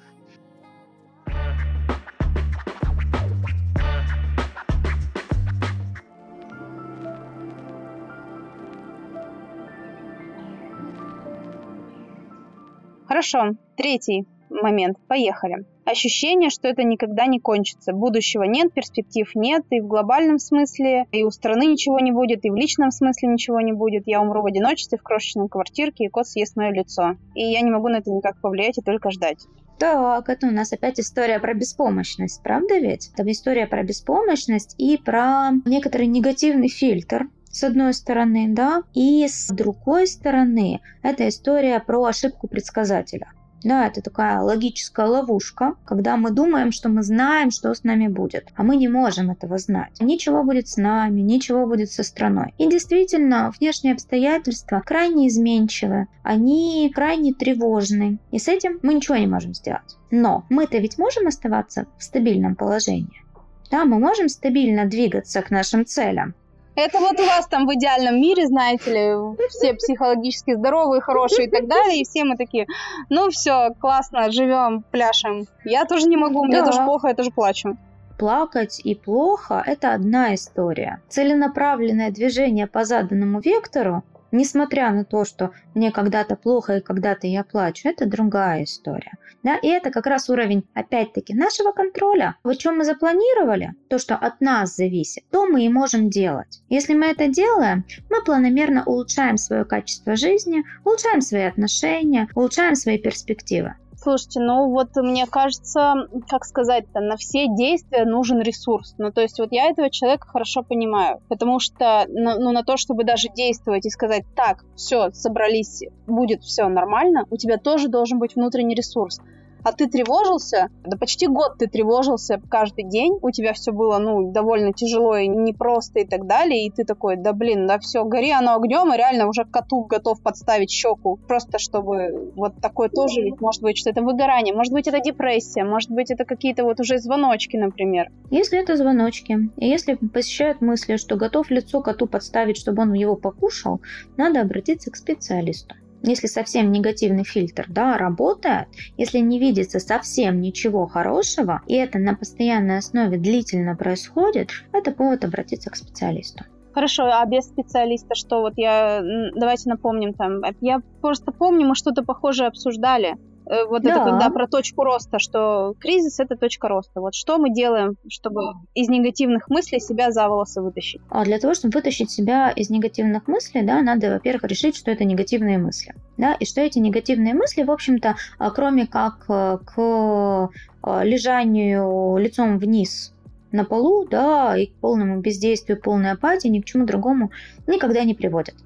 Хорошо, 13.06 13.54
третий 13.76 14.26
момент. 14.50 14.98
Поехали. 15.08 15.64
Ощущение, 15.84 16.50
что 16.50 16.68
это 16.68 16.82
никогда 16.82 17.26
не 17.26 17.40
кончится. 17.40 17.92
Будущего 17.92 18.42
нет, 18.42 18.72
перспектив 18.74 19.30
нет, 19.34 19.64
и 19.70 19.80
в 19.80 19.86
глобальном 19.86 20.38
смысле, 20.38 21.06
и 21.12 21.24
у 21.24 21.30
страны 21.30 21.66
ничего 21.66 21.98
не 22.00 22.12
будет, 22.12 22.44
и 22.44 22.50
в 22.50 22.56
личном 22.56 22.90
смысле 22.90 23.28
ничего 23.28 23.60
не 23.60 23.72
будет. 23.72 24.02
Я 24.06 24.20
умру 24.20 24.42
в 24.42 24.46
одиночестве 24.46 24.98
в 24.98 25.02
крошечной 25.02 25.48
квартирке, 25.48 26.04
и 26.04 26.08
кот 26.08 26.28
съест 26.28 26.56
мое 26.56 26.70
лицо. 26.70 27.16
И 27.34 27.42
я 27.42 27.60
не 27.62 27.70
могу 27.70 27.88
на 27.88 27.98
это 27.98 28.10
никак 28.10 28.40
повлиять 28.40 28.78
и 28.78 28.82
только 28.82 29.10
ждать. 29.10 29.46
Так, 29.78 30.28
это 30.28 30.48
у 30.48 30.50
нас 30.50 30.72
опять 30.72 30.98
история 30.98 31.38
про 31.38 31.54
беспомощность, 31.54 32.42
правда 32.42 32.78
ведь? 32.78 33.10
Это 33.16 33.30
история 33.30 33.66
про 33.66 33.84
беспомощность 33.84 34.74
и 34.76 34.96
про 34.96 35.50
некоторый 35.64 36.08
негативный 36.08 36.68
фильтр, 36.68 37.28
с 37.50 37.62
одной 37.62 37.94
стороны, 37.94 38.46
да, 38.48 38.82
и 38.92 39.26
с 39.28 39.48
другой 39.48 40.06
стороны, 40.06 40.80
это 41.02 41.28
история 41.28 41.80
про 41.80 42.04
ошибку 42.04 42.48
предсказателя. 42.48 43.32
Да, 43.64 43.86
это 43.86 44.02
такая 44.02 44.40
логическая 44.40 45.06
ловушка, 45.06 45.74
когда 45.84 46.16
мы 46.16 46.30
думаем, 46.30 46.72
что 46.72 46.88
мы 46.88 47.02
знаем, 47.02 47.50
что 47.50 47.74
с 47.74 47.84
нами 47.84 48.08
будет, 48.08 48.48
а 48.54 48.62
мы 48.62 48.76
не 48.76 48.88
можем 48.88 49.30
этого 49.30 49.58
знать. 49.58 50.00
Ничего 50.00 50.44
будет 50.44 50.68
с 50.68 50.76
нами, 50.76 51.20
ничего 51.20 51.66
будет 51.66 51.90
со 51.90 52.02
страной. 52.02 52.54
И 52.58 52.68
действительно, 52.68 53.52
внешние 53.58 53.94
обстоятельства 53.94 54.82
крайне 54.84 55.28
изменчивы, 55.28 56.06
они 56.22 56.90
крайне 56.94 57.32
тревожны, 57.34 58.18
и 58.30 58.38
с 58.38 58.48
этим 58.48 58.78
мы 58.82 58.94
ничего 58.94 59.16
не 59.16 59.26
можем 59.26 59.54
сделать. 59.54 59.96
Но 60.10 60.44
мы-то 60.48 60.78
ведь 60.78 60.98
можем 60.98 61.26
оставаться 61.26 61.86
в 61.98 62.02
стабильном 62.02 62.54
положении. 62.54 63.22
Да, 63.70 63.84
мы 63.84 63.98
можем 63.98 64.28
стабильно 64.28 64.86
двигаться 64.86 65.42
к 65.42 65.50
нашим 65.50 65.84
целям. 65.84 66.34
Это 66.78 67.00
вот 67.00 67.18
у 67.18 67.24
вас 67.24 67.48
там 67.48 67.66
в 67.66 67.74
идеальном 67.74 68.20
мире, 68.20 68.46
знаете 68.46 68.92
ли, 68.92 69.48
все 69.48 69.74
психологически 69.74 70.54
здоровые, 70.54 71.00
хорошие 71.00 71.48
и 71.48 71.50
так 71.50 71.66
далее, 71.66 72.00
и 72.00 72.04
все 72.04 72.22
мы 72.22 72.36
такие, 72.36 72.66
ну 73.10 73.30
все, 73.30 73.70
классно, 73.80 74.30
живем, 74.30 74.84
пляшем. 74.92 75.46
Я 75.64 75.86
тоже 75.86 76.08
не 76.08 76.16
могу, 76.16 76.44
мне 76.44 76.60
да. 76.60 76.66
тоже 76.66 76.84
плохо, 76.84 77.08
я 77.08 77.14
тоже 77.14 77.30
плачу 77.30 77.76
плакать 78.16 78.80
и 78.82 78.96
плохо– 78.96 79.62
это 79.66 79.94
одна 79.94 80.34
история. 80.34 81.00
Целенаправленное 81.08 82.10
движение 82.10 82.66
по 82.66 82.84
заданному 82.84 83.38
вектору 83.38 84.02
несмотря 84.32 84.90
на 84.90 85.04
то, 85.04 85.24
что 85.24 85.52
мне 85.74 85.90
когда-то 85.90 86.36
плохо 86.36 86.76
и 86.76 86.80
когда-то 86.80 87.26
я 87.26 87.44
плачу, 87.44 87.88
это 87.88 88.06
другая 88.06 88.64
история. 88.64 89.12
Да, 89.42 89.56
и 89.56 89.68
это 89.68 89.90
как 89.90 90.06
раз 90.06 90.28
уровень, 90.28 90.64
опять-таки, 90.74 91.34
нашего 91.34 91.72
контроля. 91.72 92.36
Вот 92.42 92.60
что 92.60 92.72
мы 92.72 92.84
запланировали, 92.84 93.74
то, 93.88 93.98
что 93.98 94.16
от 94.16 94.40
нас 94.40 94.76
зависит, 94.76 95.24
то 95.30 95.46
мы 95.46 95.64
и 95.64 95.68
можем 95.68 96.10
делать. 96.10 96.60
Если 96.68 96.94
мы 96.94 97.06
это 97.06 97.28
делаем, 97.28 97.84
мы 98.10 98.22
планомерно 98.22 98.82
улучшаем 98.84 99.36
свое 99.36 99.64
качество 99.64 100.16
жизни, 100.16 100.64
улучшаем 100.84 101.20
свои 101.20 101.42
отношения, 101.42 102.28
улучшаем 102.34 102.74
свои 102.74 102.98
перспективы. 102.98 103.74
Слушайте, 104.08 104.40
ну 104.40 104.70
вот 104.70 104.96
мне 104.96 105.26
кажется, 105.26 105.92
как 106.30 106.46
сказать-то, 106.46 107.00
на 107.00 107.18
все 107.18 107.46
действия 107.46 108.06
нужен 108.06 108.40
ресурс. 108.40 108.94
Ну 108.96 109.12
то 109.12 109.20
есть 109.20 109.38
вот 109.38 109.52
я 109.52 109.66
этого 109.66 109.90
человека 109.90 110.26
хорошо 110.26 110.62
понимаю, 110.62 111.20
потому 111.28 111.60
что 111.60 112.06
ну, 112.08 112.40
ну 112.40 112.52
на 112.52 112.62
то, 112.62 112.78
чтобы 112.78 113.04
даже 113.04 113.28
действовать 113.28 113.84
и 113.84 113.90
сказать, 113.90 114.24
так, 114.34 114.64
все, 114.76 115.10
собрались, 115.10 115.82
будет 116.06 116.42
все 116.42 116.68
нормально, 116.68 117.26
у 117.28 117.36
тебя 117.36 117.58
тоже 117.58 117.88
должен 117.88 118.18
быть 118.18 118.34
внутренний 118.34 118.74
ресурс 118.74 119.20
а 119.62 119.72
ты 119.72 119.86
тревожился, 119.86 120.68
да 120.84 120.96
почти 120.96 121.26
год 121.26 121.58
ты 121.58 121.66
тревожился 121.66 122.40
каждый 122.48 122.84
день, 122.84 123.18
у 123.22 123.30
тебя 123.30 123.52
все 123.52 123.72
было, 123.72 123.98
ну, 123.98 124.32
довольно 124.32 124.72
тяжело 124.72 125.16
и 125.16 125.28
непросто 125.28 126.00
и 126.00 126.06
так 126.06 126.26
далее, 126.26 126.66
и 126.66 126.70
ты 126.70 126.84
такой, 126.84 127.16
да 127.16 127.32
блин, 127.32 127.66
да 127.66 127.78
все, 127.78 128.04
гори 128.04 128.30
оно 128.30 128.54
огнем, 128.54 128.92
и 128.92 128.96
реально 128.96 129.28
уже 129.28 129.44
коту 129.44 129.84
готов 129.84 130.22
подставить 130.22 130.70
щеку, 130.70 131.18
просто 131.28 131.58
чтобы 131.58 132.32
вот 132.36 132.54
такое 132.60 132.88
тоже 132.88 133.22
ведь 133.22 133.40
может 133.40 133.62
быть, 133.62 133.78
что 133.78 133.90
это 133.90 134.02
выгорание, 134.02 134.54
может 134.54 134.72
быть, 134.72 134.86
это 134.86 135.00
депрессия, 135.00 135.64
может 135.64 135.90
быть, 135.90 136.10
это 136.10 136.24
какие-то 136.24 136.64
вот 136.64 136.80
уже 136.80 136.98
звоночки, 136.98 137.56
например. 137.56 138.10
Если 138.30 138.58
это 138.58 138.76
звоночки, 138.76 139.50
и 139.56 139.66
если 139.68 139.94
посещают 139.94 140.60
мысли, 140.60 140.96
что 140.96 141.16
готов 141.16 141.50
лицо 141.50 141.80
коту 141.82 142.06
подставить, 142.06 142.56
чтобы 142.56 142.82
он 142.82 142.92
его 142.92 143.16
покушал, 143.16 143.80
надо 144.16 144.40
обратиться 144.40 144.90
к 144.90 144.96
специалисту 144.96 145.74
если 146.02 146.26
совсем 146.26 146.70
негативный 146.72 147.24
фильтр 147.24 147.66
да, 147.68 147.98
работает, 147.98 148.68
если 148.96 149.18
не 149.18 149.38
видится 149.38 149.78
совсем 149.78 150.40
ничего 150.40 150.86
хорошего, 150.86 151.62
и 151.66 151.74
это 151.74 151.98
на 151.98 152.14
постоянной 152.14 152.78
основе 152.78 153.18
длительно 153.18 153.76
происходит, 153.76 154.50
это 154.72 154.92
повод 154.92 155.24
обратиться 155.24 155.70
к 155.70 155.76
специалисту. 155.76 156.44
Хорошо, 156.72 157.06
а 157.06 157.24
без 157.26 157.46
специалиста 157.46 158.14
что? 158.14 158.40
Вот 158.40 158.52
я, 158.56 159.02
давайте 159.34 159.68
напомним 159.68 160.14
там, 160.14 160.42
я 160.60 160.80
просто 161.00 161.32
помню, 161.32 161.66
мы 161.66 161.74
что-то 161.74 162.04
похожее 162.04 162.46
обсуждали. 162.48 163.16
Э, 163.48 163.64
вот 163.64 163.82
да. 163.82 163.90
это 163.90 164.04
когда 164.04 164.30
про 164.30 164.46
точку 164.46 164.84
роста, 164.84 165.18
что 165.18 165.74
кризис 165.80 166.20
это 166.20 166.36
точка 166.36 166.68
роста. 166.68 167.00
Вот 167.00 167.14
что 167.14 167.38
мы 167.38 167.52
делаем, 167.52 167.96
чтобы 168.08 168.42
из 168.74 168.88
негативных 168.88 169.48
мыслей 169.48 169.80
себя 169.80 170.10
за 170.10 170.28
волосы 170.28 170.60
вытащить? 170.60 171.00
А 171.08 171.24
для 171.24 171.38
того, 171.38 171.54
чтобы 171.54 171.72
вытащить 171.74 172.10
себя 172.10 172.50
из 172.50 172.68
негативных 172.68 173.26
мыслей, 173.26 173.62
да, 173.62 173.80
надо, 173.80 174.10
во-первых, 174.10 174.44
решить, 174.44 174.76
что 174.76 174.90
это 174.90 175.04
негативные 175.04 175.58
мысли. 175.58 175.94
Да, 176.18 176.34
и 176.34 176.44
что 176.44 176.60
эти 176.60 176.78
негативные 176.78 177.32
мысли, 177.32 177.62
в 177.62 177.70
общем-то, 177.70 178.16
а, 178.38 178.50
кроме 178.50 178.86
как 178.86 179.24
э, 179.28 179.58
к 179.64 180.50
а, 180.82 181.04
лежанию 181.04 182.16
лицом 182.18 182.58
вниз 182.58 183.14
на 183.50 183.64
полу, 183.64 184.06
да, 184.06 184.58
и 184.58 184.66
к 184.66 184.74
полному 184.74 185.20
бездействию, 185.20 185.80
полной 185.80 186.10
апатии, 186.10 186.48
ни 186.48 186.60
к 186.60 186.66
чему 186.66 186.84
другому 186.84 187.30
никогда 187.66 188.04
не 188.04 188.14
приводят. 188.14 188.56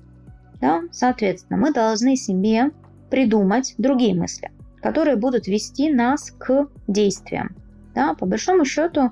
Да? 0.60 0.82
Соответственно, 0.90 1.58
мы 1.58 1.72
должны 1.72 2.16
себе 2.16 2.70
придумать 3.10 3.74
другие 3.78 4.14
мысли 4.14 4.50
которые 4.82 5.16
будут 5.16 5.46
вести 5.46 5.92
нас 5.92 6.30
к 6.30 6.68
действиям. 6.88 7.56
Да, 7.94 8.14
по 8.14 8.24
большому 8.24 8.64
счету, 8.64 9.10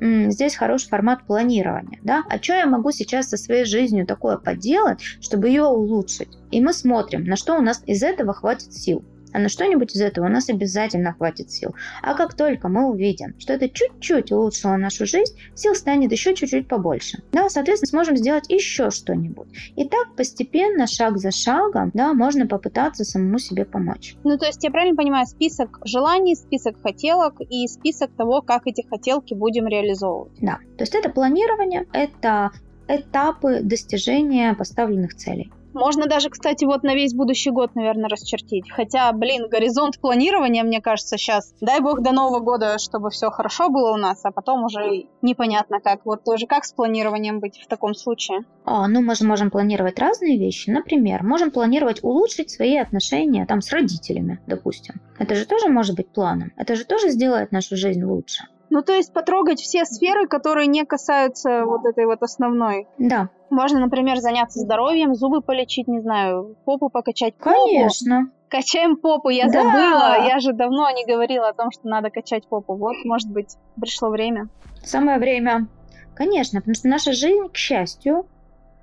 здесь 0.00 0.54
хороший 0.54 0.88
формат 0.88 1.26
планирования. 1.26 1.98
Да? 2.02 2.22
А 2.30 2.40
что 2.40 2.54
я 2.54 2.66
могу 2.66 2.92
сейчас 2.92 3.28
со 3.28 3.36
своей 3.36 3.64
жизнью 3.64 4.06
такое 4.06 4.36
поделать, 4.36 5.00
чтобы 5.20 5.48
ее 5.48 5.64
улучшить? 5.64 6.28
И 6.52 6.60
мы 6.60 6.72
смотрим, 6.72 7.24
на 7.24 7.36
что 7.36 7.58
у 7.58 7.60
нас 7.60 7.82
из 7.86 8.02
этого 8.02 8.32
хватит 8.32 8.72
сил. 8.72 9.04
А 9.32 9.38
на 9.38 9.48
что-нибудь 9.48 9.94
из 9.94 10.00
этого 10.00 10.26
у 10.26 10.28
нас 10.28 10.48
обязательно 10.48 11.12
хватит 11.12 11.50
сил. 11.50 11.74
А 12.02 12.14
как 12.14 12.34
только 12.34 12.68
мы 12.68 12.88
увидим, 12.88 13.34
что 13.38 13.52
это 13.52 13.68
чуть-чуть 13.68 14.32
улучшило 14.32 14.76
нашу 14.76 15.06
жизнь, 15.06 15.34
сил 15.54 15.74
станет 15.74 16.12
еще 16.12 16.34
чуть-чуть 16.34 16.68
побольше. 16.68 17.22
Да, 17.32 17.48
соответственно, 17.48 17.88
сможем 17.90 18.16
сделать 18.16 18.48
еще 18.48 18.90
что-нибудь. 18.90 19.48
И 19.76 19.88
так 19.88 20.14
постепенно, 20.16 20.86
шаг 20.86 21.18
за 21.18 21.30
шагом, 21.30 21.90
да, 21.94 22.12
можно 22.12 22.46
попытаться 22.46 23.04
самому 23.04 23.38
себе 23.38 23.64
помочь. 23.64 24.16
Ну, 24.24 24.38
то 24.38 24.46
есть 24.46 24.62
я 24.64 24.70
правильно 24.70 24.96
понимаю, 24.96 25.26
список 25.26 25.78
желаний, 25.84 26.34
список 26.34 26.80
хотелок 26.82 27.34
и 27.40 27.66
список 27.66 28.10
того, 28.16 28.42
как 28.42 28.66
эти 28.66 28.86
хотелки 28.86 29.34
будем 29.34 29.66
реализовывать. 29.66 30.32
Да, 30.40 30.58
то 30.76 30.82
есть 30.82 30.94
это 30.94 31.10
планирование, 31.10 31.86
это 31.92 32.50
этапы 32.88 33.60
достижения 33.62 34.54
поставленных 34.54 35.14
целей. 35.14 35.52
Можно 35.72 36.06
даже, 36.06 36.30
кстати, 36.30 36.64
вот 36.64 36.82
на 36.82 36.94
весь 36.94 37.14
будущий 37.14 37.50
год, 37.50 37.74
наверное, 37.74 38.08
расчертить. 38.08 38.70
Хотя, 38.70 39.12
блин, 39.12 39.48
горизонт 39.48 40.00
планирования, 40.00 40.64
мне 40.64 40.80
кажется, 40.80 41.16
сейчас, 41.16 41.54
дай 41.60 41.80
бог 41.80 42.02
до 42.02 42.12
Нового 42.12 42.40
года, 42.40 42.78
чтобы 42.78 43.10
все 43.10 43.30
хорошо 43.30 43.68
было 43.68 43.92
у 43.92 43.96
нас, 43.96 44.24
а 44.24 44.30
потом 44.30 44.64
уже 44.64 45.04
непонятно 45.22 45.80
как. 45.80 46.04
Вот 46.04 46.24
тоже 46.24 46.46
как 46.46 46.64
с 46.64 46.72
планированием 46.72 47.40
быть 47.40 47.60
в 47.60 47.68
таком 47.68 47.94
случае? 47.94 48.40
А, 48.64 48.88
ну, 48.88 49.00
мы 49.00 49.14
же 49.14 49.24
можем 49.24 49.50
планировать 49.50 49.98
разные 49.98 50.38
вещи. 50.38 50.70
Например, 50.70 51.22
можем 51.22 51.50
планировать 51.50 52.02
улучшить 52.02 52.50
свои 52.50 52.76
отношения 52.76 53.46
там 53.46 53.60
с 53.60 53.72
родителями, 53.72 54.40
допустим. 54.46 55.00
Это 55.18 55.34
же 55.34 55.46
тоже 55.46 55.68
может 55.68 55.96
быть 55.96 56.08
планом. 56.08 56.52
Это 56.56 56.74
же 56.74 56.84
тоже 56.84 57.10
сделает 57.10 57.52
нашу 57.52 57.76
жизнь 57.76 58.02
лучше. 58.02 58.44
Ну, 58.70 58.82
то 58.82 58.92
есть 58.92 59.12
потрогать 59.12 59.60
все 59.60 59.84
сферы, 59.84 60.28
которые 60.28 60.68
не 60.68 60.84
касаются 60.84 61.64
вот 61.64 61.84
этой 61.84 62.06
вот 62.06 62.22
основной. 62.22 62.86
Да. 62.98 63.28
Можно, 63.50 63.80
например, 63.80 64.18
заняться 64.18 64.60
здоровьем, 64.60 65.14
зубы 65.16 65.42
полечить, 65.42 65.88
не 65.88 66.00
знаю, 66.00 66.56
попу 66.64 66.88
покачать. 66.88 67.34
Конечно. 67.38 68.20
Попу. 68.20 68.32
Качаем 68.48 68.96
попу, 68.96 69.28
я 69.28 69.46
да. 69.46 69.52
забыла. 69.52 70.26
Я 70.26 70.38
же 70.38 70.52
давно 70.52 70.88
не 70.90 71.04
говорила 71.04 71.48
о 71.48 71.52
том, 71.52 71.72
что 71.72 71.88
надо 71.88 72.10
качать 72.10 72.46
попу. 72.46 72.74
Вот, 72.74 72.96
может 73.04 73.28
быть, 73.28 73.56
пришло 73.80 74.08
время. 74.08 74.48
Самое 74.84 75.18
время. 75.18 75.66
Конечно, 76.14 76.60
потому 76.60 76.74
что 76.74 76.88
наша 76.88 77.12
жизнь, 77.12 77.48
к 77.52 77.56
счастью, 77.56 78.26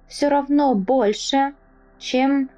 все 0.08 0.28
равно 0.28 0.76
больше, 0.76 1.54
чем 1.98 2.50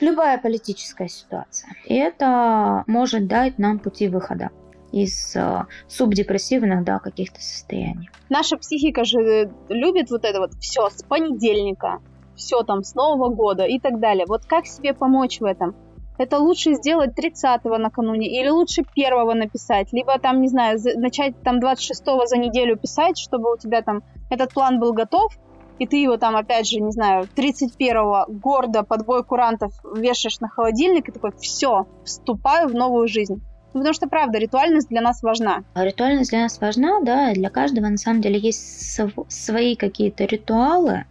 любая 0.00 0.38
политическая 0.38 1.08
ситуация. 1.08 1.70
И 1.84 1.94
это 1.94 2.82
может 2.86 3.28
дать 3.28 3.58
нам 3.58 3.78
пути 3.78 4.08
выхода 4.08 4.50
из 4.92 5.34
э, 5.36 5.64
субдепрессивных 5.88 6.84
да, 6.84 6.98
каких-то 6.98 7.40
состояний. 7.40 8.10
Наша 8.28 8.56
психика 8.56 9.04
же 9.04 9.50
любит 9.68 10.10
вот 10.10 10.24
это 10.24 10.40
вот 10.40 10.52
все 10.60 10.88
с 10.90 11.02
понедельника, 11.02 12.00
все 12.36 12.62
там 12.62 12.82
с 12.82 12.94
Нового 12.94 13.28
года 13.28 13.64
и 13.64 13.78
так 13.78 14.00
далее. 14.00 14.26
Вот 14.26 14.46
как 14.46 14.66
себе 14.66 14.94
помочь 14.94 15.40
в 15.40 15.44
этом? 15.44 15.74
Это 16.18 16.38
лучше 16.38 16.74
сделать 16.74 17.18
30-го 17.18 17.78
накануне 17.78 18.28
или 18.28 18.48
лучше 18.50 18.82
первого 18.94 19.32
написать, 19.32 19.90
либо 19.92 20.18
там, 20.18 20.42
не 20.42 20.48
знаю, 20.48 20.78
начать 20.96 21.40
там 21.42 21.60
26-го 21.60 22.26
за 22.26 22.36
неделю 22.36 22.76
писать, 22.76 23.16
чтобы 23.18 23.50
у 23.50 23.56
тебя 23.56 23.80
там 23.80 24.02
этот 24.28 24.52
план 24.52 24.78
был 24.78 24.92
готов, 24.92 25.32
и 25.78 25.86
ты 25.86 25.96
его 25.96 26.18
там, 26.18 26.36
опять 26.36 26.68
же, 26.68 26.78
не 26.78 26.92
знаю, 26.92 27.26
31-го 27.34 28.26
гордо 28.28 28.82
под 28.82 29.06
бой 29.06 29.24
курантов 29.24 29.72
вешаешь 29.96 30.40
на 30.40 30.48
холодильник 30.48 31.08
и 31.08 31.12
такой, 31.12 31.32
все, 31.40 31.86
вступаю 32.04 32.68
в 32.68 32.74
новую 32.74 33.08
жизнь. 33.08 33.42
Потому 33.72 33.92
что, 33.92 34.08
правда, 34.08 34.38
ритуальность 34.38 34.88
для 34.88 35.00
нас 35.00 35.22
важна. 35.22 35.62
А 35.74 35.84
ритуальность 35.84 36.30
для 36.30 36.40
нас 36.40 36.60
важна, 36.60 37.00
да, 37.02 37.32
для 37.32 37.50
каждого 37.50 37.88
на 37.88 37.98
самом 37.98 38.20
деле 38.20 38.38
есть 38.38 39.00
свои 39.28 39.76
какие-то 39.76 40.24
ритуалы, 40.24 41.04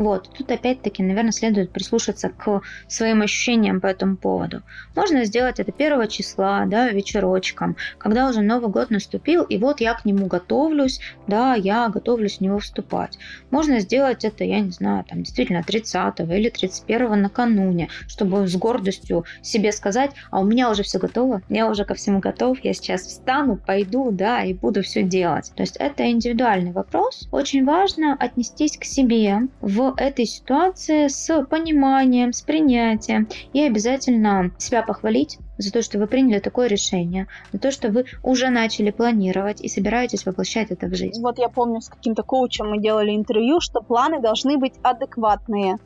вот, 0.00 0.30
тут 0.32 0.50
опять-таки, 0.50 1.02
наверное, 1.02 1.30
следует 1.30 1.72
прислушаться 1.72 2.30
к 2.30 2.62
своим 2.88 3.20
ощущениям 3.20 3.82
по 3.82 3.86
этому 3.86 4.16
поводу. 4.16 4.62
Можно 4.96 5.26
сделать 5.26 5.60
это 5.60 5.72
первого 5.72 6.06
числа, 6.06 6.64
да, 6.64 6.88
вечерочком, 6.88 7.76
когда 7.98 8.26
уже 8.30 8.40
Новый 8.40 8.70
год 8.70 8.88
наступил, 8.88 9.42
и 9.42 9.58
вот 9.58 9.82
я 9.82 9.92
к 9.92 10.06
нему 10.06 10.24
готовлюсь, 10.24 11.00
да, 11.26 11.54
я 11.54 11.86
готовлюсь 11.90 12.38
в 12.38 12.40
него 12.40 12.60
вступать. 12.60 13.18
Можно 13.50 13.80
сделать 13.80 14.24
это, 14.24 14.42
я 14.42 14.60
не 14.60 14.70
знаю, 14.70 15.04
там, 15.04 15.22
действительно 15.22 15.62
30 15.62 16.20
или 16.20 16.48
31 16.48 17.20
накануне, 17.20 17.90
чтобы 18.08 18.48
с 18.48 18.56
гордостью 18.56 19.26
себе 19.42 19.70
сказать, 19.70 20.12
а 20.30 20.40
у 20.40 20.44
меня 20.44 20.70
уже 20.70 20.82
все 20.82 20.98
готово, 20.98 21.42
я 21.50 21.68
уже 21.68 21.84
ко 21.84 21.92
всему 21.92 22.20
готов, 22.20 22.58
я 22.64 22.72
сейчас 22.72 23.02
встану, 23.02 23.56
пойду, 23.56 24.12
да, 24.12 24.44
и 24.44 24.54
буду 24.54 24.82
все 24.82 25.02
делать. 25.02 25.52
То 25.54 25.62
есть 25.62 25.76
это 25.76 26.10
индивидуальный 26.10 26.72
вопрос. 26.72 27.28
Очень 27.32 27.66
важно 27.66 28.16
отнестись 28.18 28.78
к 28.78 28.84
себе 28.84 29.40
в 29.60 29.89
этой 29.96 30.26
ситуации 30.26 31.08
с 31.08 31.44
пониманием, 31.46 32.32
с 32.32 32.42
принятием 32.42 33.28
и 33.52 33.62
обязательно 33.62 34.50
себя 34.58 34.82
похвалить 34.82 35.38
за 35.58 35.72
то, 35.72 35.82
что 35.82 35.98
вы 35.98 36.06
приняли 36.06 36.40
такое 36.40 36.68
решение, 36.68 37.26
за 37.52 37.58
то, 37.58 37.70
что 37.70 37.90
вы 37.90 38.06
уже 38.22 38.48
начали 38.48 38.90
планировать 38.90 39.60
и 39.60 39.68
собираетесь 39.68 40.26
воплощать 40.26 40.70
это 40.70 40.86
в 40.86 40.94
жизнь. 40.94 41.20
Вот 41.20 41.38
я 41.38 41.48
помню, 41.48 41.80
с 41.80 41.88
каким-то 41.88 42.22
коучем 42.22 42.70
мы 42.70 42.78
делали 42.78 43.14
интервью, 43.14 43.60
что 43.60 43.80
планы 43.80 44.20
должны 44.20 44.58
быть 44.58 44.74
адекватные, 44.82 45.76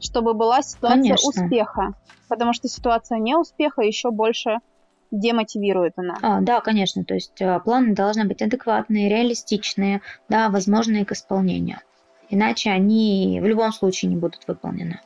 чтобы 0.00 0.34
была 0.34 0.62
ситуация 0.62 1.02
Конечно. 1.02 1.28
успеха. 1.28 1.94
Потому 2.28 2.52
что 2.52 2.68
ситуация 2.68 3.18
неуспеха 3.18 3.82
еще 3.82 4.10
больше 4.10 4.58
демотивирует 5.10 5.92
она. 5.96 6.18
А, 6.22 6.40
да, 6.40 6.60
конечно. 6.60 7.04
То 7.04 7.14
есть 7.14 7.40
э, 7.40 7.60
планы 7.60 7.94
должны 7.94 8.24
быть 8.24 8.42
адекватные, 8.42 9.08
реалистичные, 9.08 10.00
да, 10.28 10.48
возможные 10.48 11.04
к 11.04 11.12
исполнению 11.12 11.78
иначе 12.34 12.70
они 12.70 13.38
в 13.40 13.46
любом 13.46 13.72
случае 13.72 14.10
не 14.10 14.16
будут 14.16 14.46
выполнены. 14.46 15.00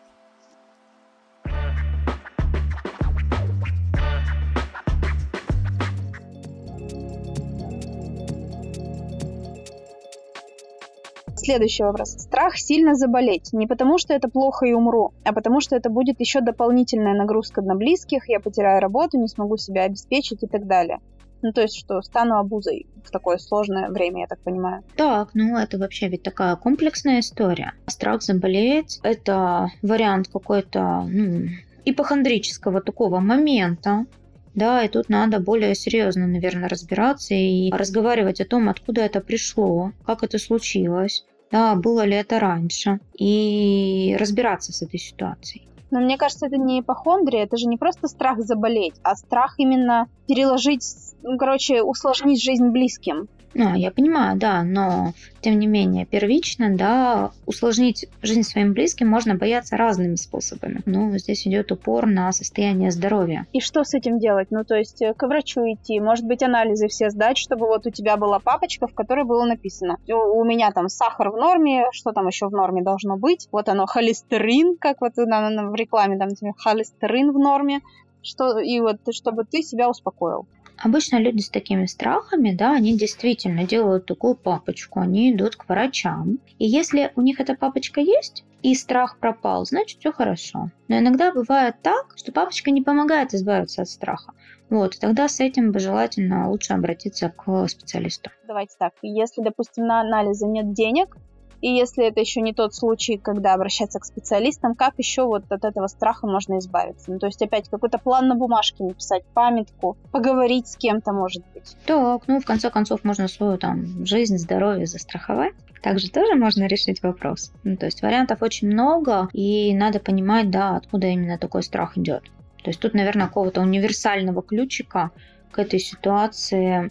Следующий 11.37 11.83
вопрос. 11.83 12.11
Страх 12.11 12.59
сильно 12.59 12.95
заболеть. 12.95 13.55
Не 13.55 13.67
потому, 13.67 13.97
что 13.97 14.13
это 14.13 14.29
плохо 14.29 14.67
и 14.67 14.75
умру, 14.75 15.13
а 15.25 15.33
потому, 15.33 15.61
что 15.61 15.77
это 15.77 15.89
будет 15.89 16.21
еще 16.21 16.43
дополнительная 16.43 17.15
нагрузка 17.15 17.63
на 17.63 17.75
близких, 17.75 18.29
я 18.29 18.39
потеряю 18.39 18.83
работу, 18.83 19.19
не 19.19 19.29
смогу 19.29 19.57
себя 19.57 19.85
обеспечить 19.85 20.43
и 20.43 20.47
так 20.47 20.67
далее. 20.67 20.99
Ну, 21.43 21.53
то 21.53 21.63
есть, 21.63 21.77
что 21.79 22.03
стану 22.03 22.39
обузой 22.39 22.87
в 23.05 23.11
такое 23.11 23.39
сложное 23.39 23.89
время, 23.91 24.23
я 24.23 24.27
так 24.27 24.41
понимаю. 24.41 24.83
Так, 24.97 25.31
ну 25.35 25.57
это 25.57 25.79
вообще 25.79 26.09
ведь 26.09 26.23
такая 26.23 26.57
комплексная 26.57 27.21
история. 27.21 27.73
Страх 27.87 28.23
заболеть– 28.23 28.99
это 29.03 29.71
вариант 29.83 30.29
какой-то 30.29 31.07
ну, 31.09 31.49
ипохондрического 31.85 32.81
такого 32.81 33.21
момента, 33.21 34.07
да, 34.55 34.83
и 34.83 34.89
тут 34.89 35.09
надо 35.09 35.39
более 35.39 35.75
серьезно, 35.75 36.27
наверное, 36.27 36.69
разбираться 36.69 37.35
и 37.35 37.71
разговаривать 37.71 38.41
о 38.41 38.45
том, 38.45 38.69
откуда 38.69 39.03
это 39.03 39.21
пришло, 39.21 39.93
как 40.05 40.25
это 40.25 40.39
случилось, 40.39 41.25
да, 41.53 41.77
было 41.77 42.05
ли 42.05 42.17
это 42.17 42.41
раньше, 42.41 42.99
и 43.17 44.17
разбираться 44.19 44.73
с 44.73 44.83
этой 44.83 44.99
ситуацией. 44.99 45.69
Но 45.91 46.01
мне 46.01 46.19
кажется, 46.19 46.47
это 46.47 46.57
не 46.57 46.81
ипохондрия, 46.81 47.45
это 47.45 47.57
же 47.57 47.67
не 47.67 47.77
просто 47.77 48.09
страх 48.09 48.41
заболеть, 48.41 48.95
а 49.03 49.17
страх 49.17 49.55
именно 49.59 50.09
переложить, 50.27 50.85
ну, 51.23 51.39
короче, 51.39 51.83
усложнить 51.83 52.43
жизнь 52.43 52.69
близким. 52.69 53.29
Ну, 53.55 53.75
я 53.75 53.91
понимаю, 53.91 54.39
да, 54.39 54.63
но 54.63 55.13
тем 55.41 55.59
не 55.59 55.67
менее 55.67 56.07
первично, 56.07 56.77
да, 56.77 57.31
усложнить 57.47 58.07
жизнь 58.23 58.43
своим 58.43 58.73
близким 58.73 59.09
можно 59.09 59.35
бояться 59.35 59.77
разными 59.77 60.17
способами. 60.17 60.81
Но 60.87 61.17
здесь 61.19 61.47
идет 61.47 61.73
упор 61.73 62.07
на 62.07 62.33
состояние 62.33 62.91
здоровья. 62.91 63.47
И 63.53 63.61
что 63.61 63.85
с 63.85 63.95
этим 63.95 64.19
делать? 64.19 64.49
Ну, 64.51 64.65
то 64.65 64.77
есть 64.77 65.03
э, 65.03 65.15
к 65.15 65.27
врачу 65.27 65.61
идти, 65.63 66.01
может 66.01 66.25
быть, 66.25 66.43
анализы 66.43 66.89
все 66.89 67.11
сдать, 67.11 67.39
чтобы 67.39 67.67
вот 67.67 67.87
у 67.87 67.91
тебя 67.91 68.17
была 68.17 68.39
папочка, 68.39 68.87
в 68.87 68.95
которой 68.95 69.25
было 69.25 69.45
написано, 69.45 69.99
у 70.09 70.45
меня 70.45 70.71
там 70.71 70.89
сахар 70.89 71.31
в 71.31 71.37
норме, 71.37 71.87
что 71.93 72.13
там 72.13 72.27
еще 72.27 72.49
в 72.49 72.53
норме 72.53 72.83
должно 72.83 73.17
быть, 73.17 73.49
вот 73.53 73.69
оно 73.69 73.87
холестерин, 73.87 74.77
как 74.77 75.01
вот 75.01 75.17
в 75.17 75.75
рекламе 75.75 76.19
там 76.19 76.29
холестерин 76.57 77.33
в 77.33 77.39
норме, 77.39 77.81
что, 78.23 78.59
и 78.59 78.81
вот 78.81 78.97
чтобы 79.13 79.45
ты 79.45 79.63
себя 79.63 79.89
успокоил. 79.89 80.47
Обычно 80.81 81.17
люди 81.17 81.41
с 81.41 81.51
такими 81.51 81.87
страхами, 81.87 82.53
да, 82.53 82.75
они 82.75 82.97
действительно 82.97 83.65
делают 83.65 84.07
такую 84.07 84.37
папочку, 84.37 85.01
они 85.01 85.33
идут 85.33 85.57
к 85.57 85.69
врачам. 85.69 86.39
И 86.59 86.67
если 86.67 87.13
у 87.17 87.21
них 87.21 87.41
эта 87.41 87.55
папочка 87.55 88.01
есть, 88.01 88.45
и 88.63 88.75
страх 88.75 89.19
пропал, 89.19 89.65
значит 89.65 90.01
все 90.01 90.13
хорошо. 90.13 90.71
Но 90.89 90.99
иногда 90.99 91.33
бывает 91.33 91.77
так, 91.83 92.15
что 92.17 92.33
папочка 92.33 92.71
не 92.71 92.83
помогает 92.83 93.35
избавиться 93.35 93.83
от 93.83 93.89
страха. 93.89 94.33
Вот, 94.71 94.99
тогда 95.01 95.29
с 95.29 95.41
этим 95.41 95.73
бы 95.73 95.79
желательно 95.79 96.51
лучше 96.51 96.75
обратиться 96.75 97.31
к 97.31 97.67
специалисту. 97.69 98.31
Давайте 98.47 98.75
так, 98.79 98.93
если, 99.03 99.43
допустим, 99.43 99.87
на 99.87 100.01
анализы 100.01 100.47
нет 100.47 100.73
денег, 100.73 101.17
и 101.61 101.69
если 101.69 102.07
это 102.07 102.21
еще 102.21 102.41
не 102.41 102.53
тот 102.53 102.75
случай, 102.75 103.19
когда 103.19 103.55
обращаться 103.55 103.99
к 103.99 104.05
специалистам, 104.05 104.75
как 104.75 104.95
еще 104.99 105.25
вот 105.25 105.45
от 105.51 105.65
этого 105.65 105.87
страха 105.87 106.27
можно 106.27 106.59
избавиться? 106.59 107.11
Ну, 107.11 107.19
то 107.19 107.27
есть 107.27 107.43
опять 107.43 107.69
какой-то 107.69 107.99
план 107.99 108.29
на 108.29 108.35
бумажке 108.35 108.85
написать, 108.85 109.25
памятку, 109.35 109.97
поговорить 110.13 110.69
с 110.69 110.77
кем-то, 110.77 111.13
может 111.13 111.43
быть. 111.55 111.77
Так, 111.87 112.23
ну, 112.27 112.41
в 112.41 112.45
конце 112.45 112.71
концов, 112.71 113.05
можно 113.05 113.29
свою 113.29 113.59
там 113.59 114.05
жизнь, 114.07 114.39
здоровье 114.39 114.87
застраховать. 114.87 115.55
Также 115.83 116.11
тоже 116.11 116.35
можно 116.35 116.67
решить 116.67 117.03
вопрос. 117.03 117.53
Ну, 117.65 117.77
то 117.77 117.87
есть 117.87 118.03
вариантов 118.03 118.43
очень 118.43 118.69
много, 118.69 119.29
и 119.33 119.75
надо 119.75 120.01
понимать, 120.01 120.51
да, 120.51 120.77
откуда 120.77 121.07
именно 121.07 121.39
такой 121.39 121.63
страх 121.63 121.97
идет. 121.97 122.25
То 122.63 122.71
есть 122.71 122.81
тут, 122.81 122.95
наверное, 122.95 123.29
какого-то 123.29 123.61
универсального 123.61 124.43
ключика 124.43 125.11
к 125.51 125.59
этой 125.59 125.79
ситуации 125.79 126.91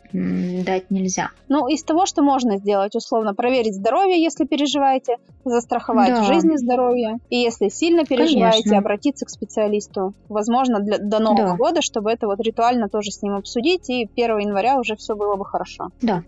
дать 0.63 0.89
нельзя. 0.91 1.29
Ну, 1.47 1.67
из 1.67 1.83
того, 1.83 2.05
что 2.05 2.21
можно 2.21 2.57
сделать, 2.57 2.95
условно, 2.95 3.33
проверить 3.33 3.75
здоровье, 3.75 4.21
если 4.21 4.45
переживаете, 4.45 5.17
застраховать 5.45 6.09
да. 6.09 6.23
жизнь 6.23 6.51
и 6.53 6.57
здоровье. 6.57 7.17
И 7.29 7.37
если 7.37 7.69
сильно 7.69 8.05
переживаете, 8.05 8.63
Конечно. 8.63 8.77
обратиться 8.77 9.25
к 9.25 9.29
специалисту. 9.29 10.13
Возможно, 10.29 10.79
для, 10.79 10.97
до 10.97 11.19
Нового 11.19 11.49
да. 11.49 11.55
года, 11.55 11.81
чтобы 11.81 12.11
это 12.11 12.27
вот 12.27 12.39
ритуально 12.41 12.89
тоже 12.89 13.11
с 13.11 13.21
ним 13.21 13.35
обсудить, 13.35 13.89
и 13.89 14.09
1 14.15 14.37
января 14.39 14.79
уже 14.79 14.95
все 14.95 15.15
было 15.15 15.35
бы 15.35 15.45
хорошо. 15.45 15.89
Да. 16.01 16.23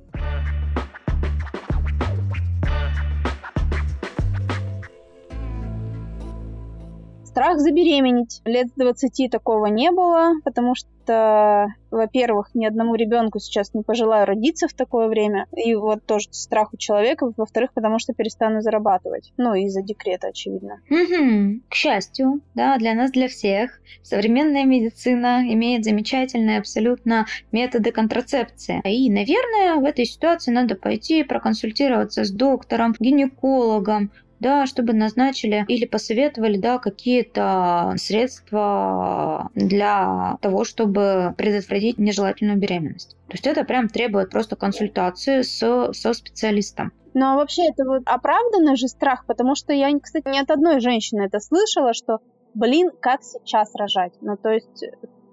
Страх 7.40 7.60
забеременеть. 7.60 8.42
Лет 8.44 8.68
20 8.76 9.32
такого 9.32 9.68
не 9.68 9.92
было, 9.92 10.34
потому 10.44 10.76
что, 10.76 11.74
во-первых, 11.90 12.50
ни 12.54 12.66
одному 12.66 12.96
ребенку 12.96 13.40
сейчас 13.40 13.74
не 13.74 13.82
пожелаю 13.82 14.26
родиться 14.26 14.68
в 14.68 14.74
такое 14.74 15.08
время. 15.08 15.46
И 15.56 15.74
вот 15.74 16.06
тоже 16.06 16.28
страх 16.32 16.74
у 16.74 16.78
человека. 16.78 17.32
Во-вторых, 17.38 17.72
потому 17.74 17.98
что 17.98 18.14
перестану 18.14 18.60
зарабатывать. 18.60 19.32
Ну, 19.38 19.54
из-за 19.54 19.82
декрета, 19.82 20.28
очевидно. 20.28 20.82
Угу. 20.90 21.62
К 21.70 21.76
счастью, 21.76 22.42
да, 22.56 22.78
для 22.78 22.94
нас, 22.94 23.12
для 23.12 23.30
всех, 23.30 23.80
современная 24.04 24.66
медицина 24.66 25.42
имеет 25.54 25.86
замечательные 25.86 26.60
абсолютно 26.60 27.26
методы 27.54 27.94
контрацепции. 27.94 28.82
И, 28.84 29.10
наверное, 29.10 29.76
в 29.76 29.86
этой 29.86 30.04
ситуации 30.04 30.52
надо 30.52 30.76
пойти 30.76 31.24
проконсультироваться 31.24 32.26
с 32.26 32.32
доктором, 32.32 32.94
гинекологом, 33.00 34.12
да, 34.40 34.66
чтобы 34.66 34.94
назначили 34.94 35.66
или 35.68 35.86
посоветовали, 35.86 36.58
да, 36.58 36.80
какие-то 36.80 37.94
средства 37.98 39.50
для 39.56 40.38
того, 40.42 40.64
чтобы 40.64 41.34
предотвратить 41.38 41.98
нежелательную 41.98 42.58
беременность. 42.58 43.16
То 43.28 43.34
есть 43.34 43.48
это 43.48 43.64
прям 43.64 43.90
требует 43.90 44.30
просто 44.30 44.56
консультации 44.56 45.42
с, 45.42 45.94
со 45.94 46.14
специалистом. 46.14 46.92
Ну 47.14 47.26
а 47.26 47.36
вообще 47.36 47.68
это 47.70 47.86
вот 47.86 48.04
оправданный 48.06 48.76
же 48.76 48.88
страх, 48.88 49.26
потому 49.26 49.56
что 49.56 49.74
я, 49.74 49.90
кстати, 50.00 50.28
ни 50.28 50.40
от 50.40 50.50
одной 50.52 50.80
женщины 50.80 51.24
это 51.24 51.40
слышала, 51.40 51.94
что, 51.94 52.20
блин, 52.54 52.92
как 53.00 53.24
сейчас 53.24 53.74
рожать. 53.76 54.14
Ну 54.22 54.38
то 54.38 54.50
есть 54.50 54.86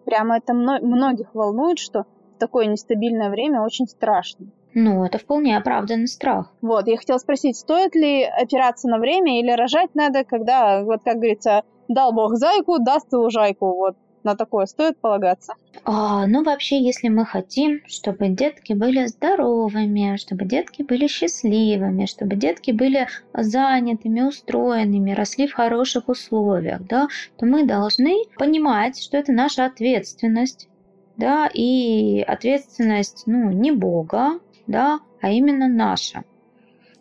прямо 0.05 0.38
это 0.38 0.55
многих 0.55 1.35
волнует, 1.35 1.79
что 1.79 2.05
в 2.37 2.38
такое 2.38 2.66
нестабильное 2.66 3.31
время 3.31 3.62
очень 3.62 3.87
страшно. 3.87 4.47
Ну, 4.79 5.07
это 5.07 5.17
вполне 5.17 5.57
оправданный 5.57 6.07
страх. 6.07 6.53
Вот, 6.61 6.87
я 6.87 6.99
хотела 6.99 7.17
спросить, 7.17 7.57
стоит 7.57 7.95
ли 7.95 8.25
опираться 8.25 8.89
на 8.89 8.99
время 8.99 9.41
или 9.41 9.51
рожать 9.51 9.95
надо, 9.95 10.23
когда, 10.23 10.85
вот 10.85 11.01
как 11.03 11.17
говорится, 11.17 11.62
дал 11.89 12.12
бог 12.12 12.35
зайку, 12.35 12.79
даст 12.79 13.11
и 13.11 13.17
лужайку, 13.17 13.73
вот 13.75 13.97
на 14.23 14.37
такое 14.37 14.67
стоит 14.67 14.99
полагаться? 15.01 15.55
А, 15.85 16.27
ну, 16.27 16.45
вообще, 16.45 16.79
если 16.79 17.09
мы 17.09 17.25
хотим, 17.25 17.81
чтобы 17.87 18.29
детки 18.29 18.75
были 18.75 19.07
здоровыми, 19.07 20.17
чтобы 20.17 20.45
детки 20.45 20.83
были 20.83 21.07
счастливыми, 21.07 22.05
чтобы 22.05 22.37
детки 22.37 22.71
были 22.71 23.09
занятыми, 23.33 24.21
устроенными, 24.21 25.12
росли 25.12 25.47
в 25.47 25.55
хороших 25.55 26.11
условиях, 26.11 26.83
да, 26.87 27.09
то 27.39 27.47
мы 27.47 27.65
должны 27.65 28.25
понимать, 28.37 29.03
что 29.03 29.17
это 29.17 29.33
наша 29.33 29.65
ответственность, 29.65 30.69
да, 31.17 31.49
и 31.55 32.21
ответственность, 32.21 33.23
ну, 33.25 33.51
не 33.51 33.71
Бога, 33.71 34.39
да, 34.67 35.01
а 35.21 35.31
именно 35.31 35.69
наша. 35.69 36.25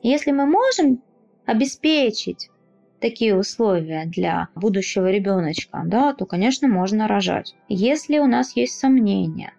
Если 0.01 0.31
мы 0.31 0.45
можем 0.45 1.01
обеспечить 1.45 2.49
такие 2.99 3.37
условия 3.37 4.05
для 4.05 4.49
будущего 4.55 5.11
ребеночка, 5.11 5.83
да, 5.85 6.13
то, 6.13 6.25
конечно, 6.25 6.67
можно 6.67 7.07
рожать. 7.07 7.55
Если 7.67 8.19
у 8.19 8.27
нас 8.27 8.55
есть 8.55 8.79
сомнения, 8.79 9.53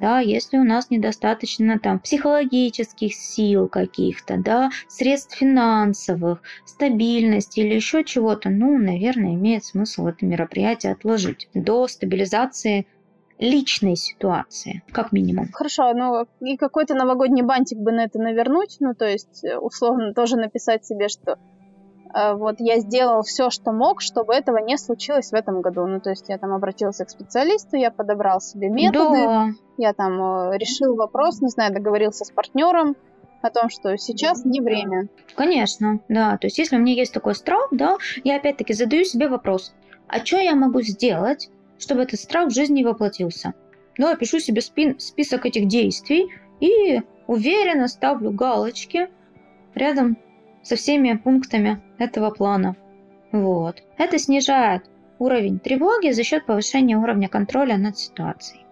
да, 0.00 0.20
если 0.20 0.56
у 0.56 0.64
нас 0.64 0.90
недостаточно 0.90 1.78
там 1.78 2.00
психологических 2.00 3.14
сил 3.14 3.68
каких-то, 3.68 4.38
да, 4.38 4.70
средств 4.88 5.36
финансовых, 5.36 6.42
стабильности 6.64 7.60
или 7.60 7.74
еще 7.74 8.02
чего-то, 8.02 8.48
ну, 8.48 8.78
наверное, 8.78 9.34
имеет 9.34 9.64
смысл 9.64 10.06
это 10.06 10.24
мероприятие 10.24 10.92
отложить 10.92 11.48
до 11.52 11.86
стабилизации 11.86 12.86
личной 13.40 13.96
ситуации, 13.96 14.82
как 14.92 15.12
минимум. 15.12 15.48
Хорошо, 15.52 15.92
ну 15.94 16.26
и 16.40 16.56
какой-то 16.56 16.94
новогодний 16.94 17.42
бантик 17.42 17.78
бы 17.78 17.90
на 17.90 18.04
это 18.04 18.18
навернуть, 18.18 18.76
ну 18.80 18.94
то 18.94 19.06
есть 19.06 19.42
э, 19.44 19.56
условно 19.56 20.12
тоже 20.12 20.36
написать 20.36 20.84
себе, 20.84 21.08
что 21.08 21.38
э, 22.14 22.34
вот 22.34 22.56
я 22.58 22.78
сделал 22.80 23.22
все, 23.22 23.48
что 23.48 23.72
мог, 23.72 24.02
чтобы 24.02 24.34
этого 24.34 24.58
не 24.58 24.76
случилось 24.76 25.30
в 25.30 25.34
этом 25.34 25.62
году. 25.62 25.86
Ну, 25.86 26.00
то 26.00 26.10
есть 26.10 26.28
я 26.28 26.36
там 26.36 26.52
обратился 26.52 27.06
к 27.06 27.10
специалисту, 27.10 27.76
я 27.76 27.90
подобрал 27.90 28.42
себе 28.42 28.68
методы, 28.68 29.24
да. 29.24 29.46
я 29.78 29.94
там 29.94 30.22
э, 30.22 30.58
решил 30.58 30.94
вопрос, 30.94 31.40
не 31.40 31.48
знаю, 31.48 31.72
договорился 31.72 32.26
с 32.26 32.30
партнером 32.30 32.94
о 33.40 33.48
том, 33.48 33.70
что 33.70 33.96
сейчас 33.96 34.44
не 34.44 34.60
время. 34.60 35.08
Конечно, 35.34 36.00
да. 36.10 36.36
То 36.36 36.46
есть 36.46 36.58
если 36.58 36.76
у 36.76 36.80
меня 36.80 36.92
есть 36.92 37.14
такой 37.14 37.34
страх, 37.34 37.68
да, 37.70 37.96
я 38.22 38.36
опять-таки 38.36 38.74
задаю 38.74 39.04
себе 39.04 39.28
вопрос, 39.28 39.72
а 40.08 40.22
что 40.22 40.36
я 40.38 40.54
могу 40.54 40.82
сделать, 40.82 41.48
чтобы 41.80 42.02
этот 42.02 42.20
страх 42.20 42.48
в 42.48 42.54
жизни 42.54 42.84
воплотился. 42.84 43.54
Ну, 43.98 44.08
я 44.08 44.16
пишу 44.16 44.38
себе 44.38 44.60
спин, 44.60 45.00
список 45.00 45.46
этих 45.46 45.66
действий 45.66 46.28
и 46.60 47.00
уверенно 47.26 47.88
ставлю 47.88 48.30
галочки 48.30 49.08
рядом 49.74 50.16
со 50.62 50.76
всеми 50.76 51.16
пунктами 51.16 51.82
этого 51.98 52.30
плана. 52.30 52.76
Вот. 53.32 53.82
Это 53.96 54.18
снижает 54.18 54.84
уровень 55.18 55.58
тревоги 55.58 56.10
за 56.10 56.22
счет 56.22 56.46
повышения 56.46 56.96
уровня 56.96 57.28
контроля 57.28 57.76
над 57.76 57.98
ситуацией. 57.98 58.64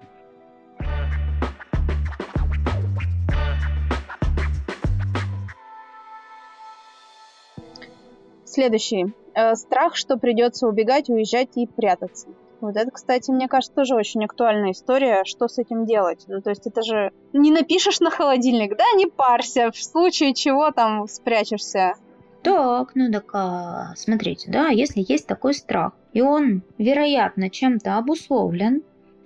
Следующий. 8.45 9.15
Э, 9.35 9.55
страх, 9.55 9.95
что 9.95 10.17
придется 10.17 10.67
убегать, 10.67 11.09
уезжать 11.09 11.57
и 11.57 11.67
прятаться. 11.67 12.29
Вот 12.61 12.77
это, 12.77 12.91
кстати, 12.91 13.31
мне 13.31 13.49
кажется, 13.49 13.75
тоже 13.75 13.95
очень 13.95 14.25
актуальная 14.25 14.73
история, 14.73 15.25
что 15.25 15.49
с 15.49 15.59
этим 15.59 15.87
делать. 15.87 16.25
Ну, 16.27 16.41
то 16.41 16.51
есть 16.51 16.67
это 16.67 16.83
же 16.83 17.13
не 17.33 17.53
напишешь 17.53 18.01
на 18.01 18.11
холодильник, 18.11 18.77
да, 18.77 18.85
не 18.97 19.07
парься, 19.07 19.71
в 19.71 19.83
случае 19.83 20.35
чего 20.35 20.71
там 20.71 21.07
спрячешься. 21.07 21.95
Так, 22.43 22.93
ну 22.95 23.11
так, 23.13 23.27
а, 23.33 23.95
смотрите, 23.97 24.51
да, 24.51 24.69
если 24.69 25.05
есть 25.07 25.27
такой 25.27 25.55
страх, 25.55 25.93
и 26.13 26.21
он, 26.21 26.63
вероятно, 26.79 27.51
чем-то 27.51 27.97
обусловлен, 27.97 28.83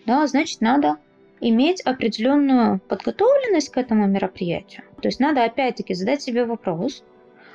да, 0.07 0.27
значит, 0.27 0.61
надо 0.61 0.97
иметь 1.41 1.81
определенную 1.83 2.81
подготовленность 2.89 3.71
к 3.71 3.77
этому 3.77 4.07
мероприятию. 4.07 4.85
То 5.01 5.09
есть 5.09 5.21
надо 5.21 5.45
опять-таки 5.45 5.95
задать 5.95 6.23
себе 6.23 6.45
вопрос, 6.45 7.03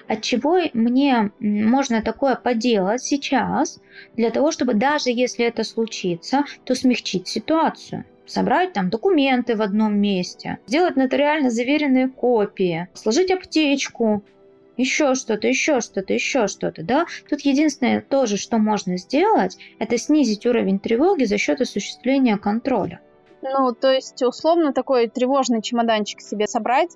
от 0.08 0.22
чего 0.22 0.60
мне 0.74 1.32
можно 1.39 2.02
такое 2.02 2.36
поделать 2.36 3.02
сейчас, 3.02 3.80
для 4.15 4.32
того, 4.32 4.52
чтобы 4.52 4.74
даже 4.74 5.10
если 5.10 5.46
это 5.46 5.63
случится, 5.63 6.43
то 6.63 6.76
смягчить 6.76 7.28
ситуацию 7.28 8.06
собрать 8.28 8.74
там 8.74 8.89
документы 8.89 9.56
в 9.56 9.62
одном 9.62 9.98
месте, 9.98 10.60
сделать 10.67 10.96
нотариально 10.96 11.50
заверенные 11.50 12.10
копии, 12.10 12.89
сложить 12.93 13.32
аптечку, 13.32 14.22
еще 14.76 15.15
что-то, 15.15 15.48
еще 15.48 15.82
что-то, 15.82 16.13
еще 16.13 16.48
что-то, 16.48 16.84
да. 16.84 17.06
Тут 17.30 17.41
единственное 17.41 18.02
тоже, 18.02 18.38
что 18.38 18.58
можно 18.58 18.98
сделать, 18.98 19.58
это 19.80 19.98
снизить 19.98 20.46
уровень 20.46 20.80
тревоги 20.80 21.24
за 21.24 21.38
счет 21.38 21.62
осуществления 21.62 22.38
контроля. 22.38 23.02
Ну, 23.41 23.74
то 23.74 23.91
есть, 23.91 24.22
условно, 24.22 24.74
такой 24.74 25.08
тревожный 25.08 25.62
чемоданчик 25.62 26.22
себе 26.22 26.48
собрать, 26.48 26.91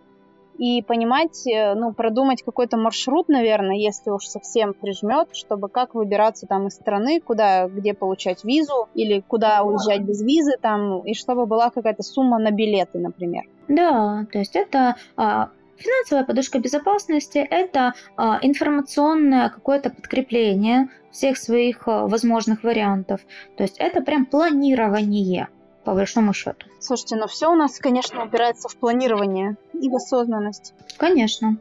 и 0.58 0.82
понимать, 0.82 1.46
э, 1.48 1.74
ну, 1.76 1.94
продумать 1.94 2.44
какой-то 2.44 2.78
маршрут, 2.78 3.30
наверное, 3.30 3.78
если 3.78 4.10
уж 4.10 4.26
совсем 4.26 4.74
прижмет, 4.74 5.30
чтобы 5.34 5.70
как 5.70 5.96
выбираться 5.96 6.48
там 6.48 6.68
из 6.68 6.74
страны, 6.74 7.20
куда, 7.22 7.68
где 7.68 7.94
получать 7.94 8.44
визу, 8.44 8.88
или 8.94 9.24
куда 9.28 9.64
уезжать 9.64 10.02
без 10.02 10.22
визы 10.22 10.54
там, 10.62 11.06
и 11.06 11.14
чтобы 11.14 11.46
была 11.46 11.70
какая-то 11.70 12.04
сумма 12.04 12.40
на 12.40 12.52
билеты, 12.52 13.00
например. 13.00 13.44
Да, 13.68 14.26
то 14.32 14.40
есть 14.40 14.56
это 14.56 14.96
а, 15.16 15.50
Финансовая 15.82 16.26
подушка 16.26 16.60
безопасности– 16.60 17.40
это 17.50 17.94
а, 18.16 18.38
информационное 18.44 19.50
какое-то 19.50 19.90
подкрепление 19.90 20.90
всех 21.12 21.38
своих 21.38 21.88
а, 21.88 22.06
возможных 22.06 22.64
вариантов. 22.64 23.22
То 23.58 23.64
есть 23.64 23.78
это 23.80 24.02
прям 24.02 24.28
планирование 24.28 25.48
по 25.84 25.94
большому 25.94 26.34
счету. 26.34 26.68
Слушайте, 26.80 27.16
но 27.16 27.28
все 27.28 27.52
у 27.52 27.56
нас, 27.56 27.78
конечно, 27.80 28.24
упирается 28.24 28.70
в 28.70 28.76
планирование 28.78 29.58
и 29.74 29.90
в 29.90 29.96
осознанность. 29.96 30.74
Конечно. 30.98 31.58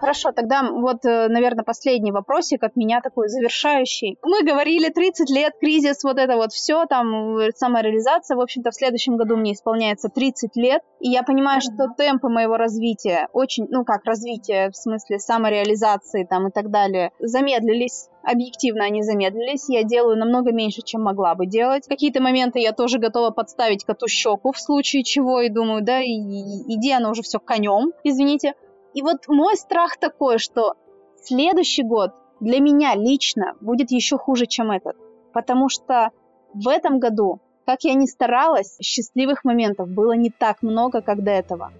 Хорошо, 0.00 0.32
тогда 0.32 0.62
вот, 0.62 1.04
э, 1.04 1.28
наверное, 1.28 1.62
последний 1.62 2.10
вопросик 2.10 2.62
от 2.62 2.74
меня 2.74 3.02
такой 3.02 3.28
завершающий. 3.28 4.16
Мы 4.22 4.42
говорили 4.42 4.88
30 4.88 5.28
лет, 5.28 5.52
кризис, 5.60 6.02
вот 6.04 6.16
это 6.16 6.36
вот 6.36 6.52
все, 6.52 6.86
там 6.86 7.36
э, 7.36 7.50
самореализация. 7.54 8.36
В 8.36 8.40
общем-то, 8.40 8.70
в 8.70 8.74
следующем 8.74 9.18
году 9.18 9.36
мне 9.36 9.52
исполняется 9.52 10.08
30 10.08 10.56
лет, 10.56 10.82
и 11.00 11.10
я 11.10 11.22
понимаю, 11.22 11.60
что 11.60 11.88
темпы 11.98 12.30
моего 12.30 12.56
развития 12.56 13.28
очень, 13.34 13.66
ну 13.68 13.84
как 13.84 14.06
развитие 14.06 14.70
в 14.70 14.76
смысле 14.76 15.18
самореализации 15.18 16.24
там 16.24 16.48
и 16.48 16.50
так 16.50 16.70
далее, 16.70 17.12
замедлились 17.18 18.08
объективно 18.22 18.84
они 18.84 19.02
замедлились, 19.02 19.68
я 19.68 19.82
делаю 19.82 20.16
намного 20.18 20.52
меньше, 20.52 20.82
чем 20.82 21.02
могла 21.02 21.34
бы 21.34 21.46
делать. 21.46 21.86
Какие-то 21.88 22.22
моменты 22.22 22.58
я 22.58 22.72
тоже 22.72 22.98
готова 22.98 23.30
подставить 23.30 23.84
коту 23.84 24.08
щеку 24.08 24.52
в 24.52 24.60
случае 24.60 25.04
чего, 25.04 25.40
и 25.40 25.48
думаю, 25.48 25.82
да, 25.82 26.00
и, 26.00 26.10
и, 26.10 26.74
иди 26.74 26.92
оно 26.92 27.10
уже 27.10 27.22
все 27.22 27.38
конем, 27.38 27.92
извините. 28.04 28.54
И 28.94 29.02
вот 29.02 29.28
мой 29.28 29.56
страх 29.56 29.96
такой, 29.98 30.38
что 30.38 30.74
следующий 31.22 31.82
год 31.82 32.12
для 32.40 32.60
меня 32.60 32.94
лично 32.94 33.54
будет 33.60 33.90
еще 33.90 34.18
хуже, 34.18 34.46
чем 34.46 34.70
этот. 34.70 34.96
Потому 35.32 35.68
что 35.68 36.10
в 36.52 36.68
этом 36.68 36.98
году, 36.98 37.40
как 37.66 37.84
я 37.84 37.94
ни 37.94 38.06
старалась, 38.06 38.76
счастливых 38.82 39.44
моментов 39.44 39.88
было 39.88 40.12
не 40.12 40.30
так 40.30 40.62
много, 40.62 41.02
как 41.02 41.22
до 41.22 41.30
этого. 41.30 41.72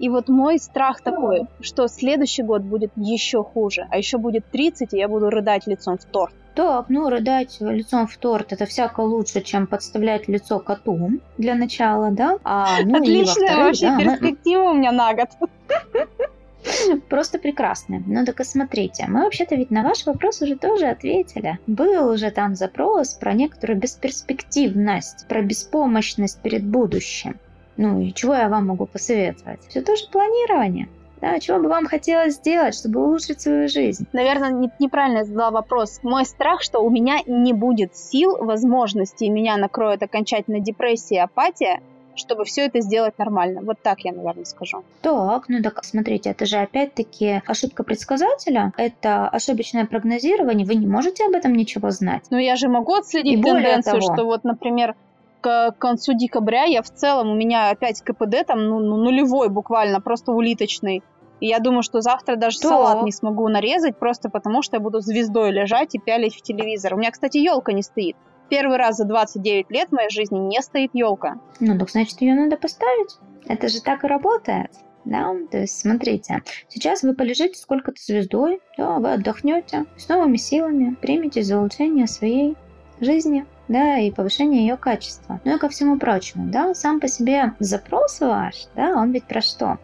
И 0.00 0.08
вот 0.08 0.28
мой 0.28 0.58
страх 0.58 1.02
такой, 1.02 1.42
что 1.60 1.86
следующий 1.86 2.42
год 2.42 2.62
будет 2.62 2.90
еще 2.96 3.44
хуже, 3.44 3.86
а 3.90 3.98
еще 3.98 4.16
будет 4.16 4.50
30, 4.50 4.94
и 4.94 4.96
я 4.96 5.08
буду 5.08 5.28
рыдать 5.28 5.66
лицом 5.66 5.98
в 5.98 6.04
торт. 6.06 6.34
Так, 6.54 6.86
ну 6.88 7.08
рыдать 7.10 7.58
лицом 7.60 8.06
в 8.06 8.16
торт 8.16 8.52
это 8.52 8.64
всяко 8.64 9.00
лучше, 9.00 9.42
чем 9.42 9.66
подставлять 9.66 10.26
лицо 10.26 10.58
коту 10.58 11.20
для 11.36 11.54
начала, 11.54 12.10
да? 12.10 12.38
А, 12.44 12.82
ну, 12.82 12.96
Отличная 12.96 13.56
вообще 13.56 13.88
да, 13.88 13.98
перспектива 13.98 14.64
мы... 14.64 14.70
у 14.70 14.74
меня 14.74 14.90
на 14.90 15.14
год. 15.14 15.28
Просто 17.08 17.38
прекрасно. 17.38 18.02
Ну 18.06 18.24
так 18.24 18.40
и 18.40 18.44
смотрите, 18.44 19.06
мы 19.08 19.22
вообще-то 19.24 19.54
ведь 19.54 19.70
на 19.70 19.82
ваш 19.82 20.06
вопрос 20.06 20.42
уже 20.42 20.56
тоже 20.56 20.86
ответили. 20.86 21.58
Был 21.66 22.10
уже 22.10 22.30
там 22.30 22.54
запрос 22.54 23.14
про 23.14 23.32
некоторую 23.32 23.78
бесперспективность, 23.78 25.26
про 25.28 25.42
беспомощность 25.42 26.40
перед 26.42 26.64
будущим. 26.64 27.38
Ну 27.76 28.00
и 28.00 28.12
чего 28.12 28.34
я 28.34 28.48
вам 28.48 28.66
могу 28.66 28.86
посоветовать? 28.86 29.60
Все 29.68 29.80
тоже 29.80 30.04
планирование. 30.10 30.88
Да, 31.20 31.38
чего 31.38 31.58
бы 31.58 31.68
вам 31.68 31.86
хотелось 31.86 32.36
сделать, 32.36 32.74
чтобы 32.74 33.04
улучшить 33.04 33.42
свою 33.42 33.68
жизнь? 33.68 34.06
Наверное, 34.12 34.50
не, 34.50 34.70
неправильно 34.78 35.18
я 35.18 35.24
задала 35.24 35.50
вопрос. 35.50 36.00
Мой 36.02 36.24
страх, 36.24 36.62
что 36.62 36.80
у 36.80 36.88
меня 36.88 37.18
не 37.26 37.52
будет 37.52 37.94
сил, 37.94 38.38
возможностей, 38.38 39.28
меня 39.28 39.58
накроет 39.58 40.02
окончательно 40.02 40.60
депрессия, 40.60 41.22
апатия, 41.22 41.80
чтобы 42.20 42.44
все 42.44 42.66
это 42.66 42.80
сделать 42.80 43.18
нормально. 43.18 43.60
Вот 43.62 43.78
так 43.82 44.00
я, 44.00 44.12
наверное, 44.12 44.44
скажу. 44.44 44.84
Так, 45.02 45.48
ну 45.48 45.62
так 45.62 45.84
смотрите, 45.84 46.30
это 46.30 46.46
же 46.46 46.58
опять-таки 46.58 47.42
ошибка 47.46 47.82
предсказателя, 47.82 48.72
это 48.76 49.28
ошибочное 49.28 49.86
прогнозирование, 49.86 50.66
вы 50.66 50.76
не 50.76 50.86
можете 50.86 51.26
об 51.26 51.32
этом 51.32 51.54
ничего 51.54 51.90
знать. 51.90 52.24
Но 52.30 52.38
я 52.38 52.56
же 52.56 52.68
могу 52.68 52.94
отследить 52.94 53.42
тенденцию, 53.42 54.00
того, 54.00 54.14
что 54.14 54.24
вот, 54.24 54.44
например, 54.44 54.94
к 55.40 55.74
концу 55.78 56.12
декабря 56.12 56.64
я 56.64 56.82
в 56.82 56.90
целом, 56.90 57.30
у 57.30 57.34
меня 57.34 57.70
опять 57.70 58.02
КПД 58.02 58.46
там 58.46 58.66
ну, 58.68 58.78
ну, 58.78 58.96
нулевой 58.96 59.48
буквально, 59.48 60.00
просто 60.00 60.32
улиточный. 60.32 61.02
И 61.40 61.46
я 61.46 61.58
думаю, 61.58 61.82
что 61.82 62.02
завтра 62.02 62.36
даже 62.36 62.58
что? 62.58 62.68
салат 62.68 63.02
не 63.02 63.12
смогу 63.12 63.48
нарезать, 63.48 63.96
просто 63.96 64.28
потому 64.28 64.62
что 64.62 64.76
я 64.76 64.80
буду 64.80 65.00
звездой 65.00 65.50
лежать 65.50 65.94
и 65.94 65.98
пялить 65.98 66.34
в 66.34 66.42
телевизор. 66.42 66.94
У 66.94 66.98
меня, 66.98 67.10
кстати, 67.10 67.38
елка 67.38 67.72
не 67.72 67.82
стоит. 67.82 68.16
Первый 68.50 68.78
раз 68.78 68.96
за 68.96 69.04
29 69.04 69.70
лет 69.70 69.88
в 69.88 69.92
моей 69.92 70.10
жизни 70.10 70.38
не 70.38 70.60
стоит 70.60 70.90
елка. 70.92 71.40
Ну, 71.60 71.78
так 71.78 71.88
значит, 71.88 72.20
ее 72.20 72.34
надо 72.34 72.56
поставить. 72.56 73.16
Это 73.46 73.68
же 73.68 73.80
так 73.80 74.04
и 74.04 74.08
работает. 74.08 74.72
Да, 75.04 75.34
то 75.50 75.58
есть 75.58 75.80
смотрите, 75.80 76.42
сейчас 76.68 77.02
вы 77.02 77.14
полежите 77.14 77.58
сколько-то 77.58 78.02
звездой, 78.02 78.60
да, 78.76 78.98
вы 78.98 79.14
отдохнете 79.14 79.86
с 79.96 80.08
новыми 80.08 80.36
силами, 80.36 80.94
примете 81.00 81.42
за 81.42 81.58
улучшение 81.58 82.06
своей 82.06 82.54
жизни, 83.00 83.46
да, 83.68 83.98
и 83.98 84.10
повышение 84.10 84.66
ее 84.66 84.76
качества. 84.76 85.40
Ну 85.44 85.56
и 85.56 85.58
ко 85.58 85.70
всему 85.70 85.98
прочему, 85.98 86.50
да, 86.50 86.74
сам 86.74 87.00
по 87.00 87.08
себе 87.08 87.54
запрос 87.60 88.20
ваш, 88.20 88.66
да, 88.76 88.94
он 88.94 89.12
ведь 89.12 89.24
про 89.24 89.40
что? 89.40 89.78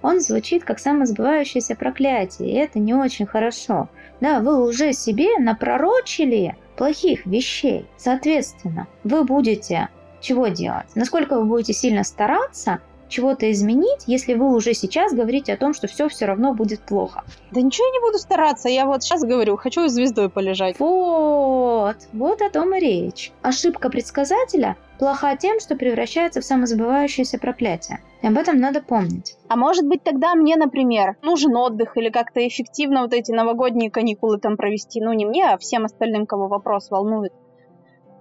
Он 0.00 0.20
звучит 0.20 0.64
как 0.64 0.78
самосбывающееся 0.78 1.76
проклятие, 1.76 2.50
и 2.50 2.54
это 2.54 2.78
не 2.78 2.94
очень 2.94 3.26
хорошо. 3.26 3.88
Да, 4.20 4.40
вы 4.40 4.66
уже 4.66 4.92
себе 4.94 5.38
напророчили 5.38 6.56
плохих 6.76 7.26
вещей. 7.26 7.86
Соответственно, 7.96 8.86
вы 9.04 9.24
будете 9.24 9.88
чего 10.20 10.48
делать? 10.48 10.86
Насколько 10.94 11.38
вы 11.38 11.44
будете 11.44 11.72
сильно 11.72 12.04
стараться, 12.04 12.80
чего-то 13.12 13.50
изменить, 13.52 14.04
если 14.06 14.34
вы 14.34 14.52
уже 14.54 14.74
сейчас 14.74 15.14
говорите 15.14 15.52
о 15.52 15.56
том, 15.56 15.74
что 15.74 15.86
все 15.86 16.08
все 16.08 16.24
равно 16.24 16.54
будет 16.54 16.80
плохо? 16.80 17.24
Да 17.52 17.60
ничего 17.60 17.86
я 17.86 17.92
не 17.92 18.00
буду 18.00 18.18
стараться. 18.18 18.68
Я 18.68 18.86
вот 18.86 19.02
сейчас 19.02 19.22
говорю, 19.22 19.56
хочу 19.56 19.86
звездой 19.88 20.30
полежать. 20.30 20.80
Вот, 20.80 21.96
вот 22.12 22.42
о 22.42 22.50
том 22.50 22.74
и 22.74 22.80
речь. 22.80 23.32
Ошибка 23.42 23.90
предсказателя 23.90 24.76
плоха 24.98 25.36
тем, 25.36 25.60
что 25.60 25.76
превращается 25.76 26.40
в 26.40 26.44
самозабывающееся 26.44 27.38
проклятие. 27.38 27.98
И 28.22 28.26
об 28.26 28.38
этом 28.38 28.58
надо 28.58 28.80
помнить. 28.80 29.36
А 29.48 29.56
может 29.56 29.84
быть 29.86 30.02
тогда 30.02 30.34
мне, 30.34 30.56
например, 30.56 31.16
нужен 31.22 31.56
отдых 31.56 31.96
или 31.96 32.08
как-то 32.08 32.46
эффективно 32.46 33.02
вот 33.02 33.12
эти 33.12 33.32
новогодние 33.32 33.90
каникулы 33.90 34.38
там 34.38 34.56
провести? 34.56 35.00
Ну 35.00 35.12
не 35.12 35.26
мне, 35.26 35.46
а 35.46 35.58
всем 35.58 35.84
остальным, 35.84 36.24
кого 36.24 36.48
вопрос 36.48 36.90
волнует 36.90 37.32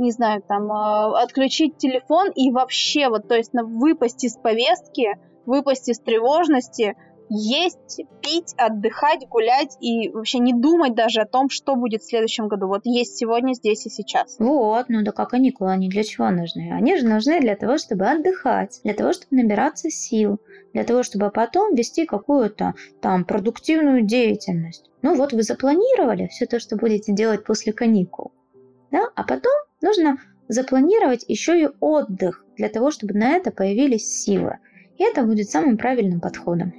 не 0.02 0.12
знаю, 0.12 0.42
там, 0.42 0.72
а, 0.72 1.22
отключить 1.22 1.78
телефон 1.78 2.32
и 2.36 2.52
вообще, 2.52 3.10
вот, 3.10 3.28
то 3.28 3.36
есть, 3.36 3.52
выпасть 3.54 4.24
из 4.24 4.36
повестки, 4.36 5.18
выпасть 5.46 5.90
из 5.90 6.00
тревожности, 6.00 6.96
есть, 7.34 8.02
пить, 8.22 8.54
отдыхать, 8.58 9.26
гулять 9.30 9.78
и 9.80 10.10
вообще 10.10 10.40
не 10.40 10.54
думать 10.54 10.96
даже 10.96 11.22
о 11.22 11.26
том, 11.26 11.50
что 11.50 11.76
будет 11.76 12.02
в 12.02 12.10
следующем 12.10 12.50
году. 12.50 12.68
Вот 12.68 12.82
есть 12.84 13.16
сегодня, 13.16 13.54
здесь 13.54 13.86
и 13.86 13.90
сейчас. 13.90 14.36
Вот, 14.38 14.88
ну 14.90 15.02
да 15.02 15.14
как 15.14 15.30
каникулы, 15.30 15.72
они 15.72 15.88
для 15.88 16.04
чего 16.04 16.30
нужны? 16.30 16.74
Они 16.74 16.98
же 16.98 17.08
нужны 17.08 17.40
для 17.40 17.56
того, 17.56 17.78
чтобы 17.78 18.08
отдыхать, 18.08 18.82
для 18.84 18.94
того, 18.94 19.14
чтобы 19.14 19.42
набираться 19.42 19.90
сил, 19.90 20.42
для 20.74 20.84
того, 20.84 21.04
чтобы 21.04 21.32
потом 21.32 21.74
вести 21.74 22.06
какую-то 22.06 22.74
там 23.00 23.24
продуктивную 23.24 24.02
деятельность. 24.02 24.90
Ну 25.02 25.16
вот 25.16 25.32
вы 25.32 25.44
запланировали 25.44 26.28
все 26.28 26.46
то, 26.46 26.60
что 26.60 26.76
будете 26.76 27.14
делать 27.14 27.46
после 27.46 27.72
каникул. 27.72 28.34
Да? 28.92 29.08
А 29.16 29.24
потом 29.24 29.54
нужно 29.82 30.17
запланировать 30.48 31.26
еще 31.28 31.62
и 31.62 31.70
отдых 31.80 32.46
для 32.58 32.70
того, 32.70 32.91
чтобы 32.91 33.13
на 33.13 33.32
это 33.32 33.52
появились 33.52 34.24
силы. 34.24 34.58
И 34.98 35.04
это 35.04 35.24
будет 35.24 35.50
самым 35.50 35.78
правильным 35.78 36.20
подходом. 36.20 36.74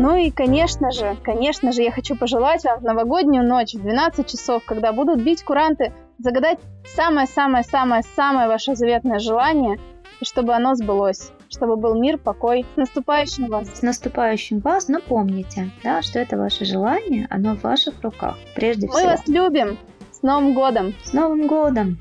Ну 0.00 0.16
и, 0.16 0.30
конечно 0.30 0.92
же, 0.92 1.16
конечно 1.24 1.72
же, 1.72 1.82
я 1.82 1.90
хочу 1.90 2.16
пожелать 2.16 2.62
вам 2.62 2.78
в 2.78 2.84
новогоднюю 2.84 3.44
ночь 3.44 3.74
в 3.74 3.82
12 3.82 4.28
часов, 4.28 4.64
когда 4.64 4.92
будут 4.92 5.20
бить 5.20 5.42
куранты, 5.42 5.92
загадать 6.18 6.60
самое-самое-самое-самое 6.94 8.46
ваше 8.46 8.76
заветное 8.76 9.18
желание, 9.18 9.80
и 10.20 10.24
чтобы 10.24 10.54
оно 10.54 10.74
сбылось 10.74 11.32
чтобы 11.50 11.76
был 11.76 11.98
мир, 12.00 12.18
покой. 12.18 12.66
С 12.74 12.76
наступающим 12.76 13.46
вас! 13.46 13.68
С 13.68 13.82
наступающим 13.82 14.60
вас, 14.60 14.88
но 14.88 15.00
помните, 15.00 15.70
да, 15.82 16.02
что 16.02 16.18
это 16.18 16.36
ваше 16.36 16.64
желание, 16.64 17.26
оно 17.30 17.56
в 17.56 17.62
ваших 17.62 18.02
руках, 18.02 18.36
прежде 18.54 18.86
Мы 18.86 18.92
всего. 18.92 19.04
Мы 19.04 19.10
вас 19.10 19.28
любим! 19.28 19.78
С 20.12 20.22
Новым 20.22 20.54
годом! 20.54 20.94
С 21.02 21.12
Новым 21.12 21.46
годом! 21.46 21.98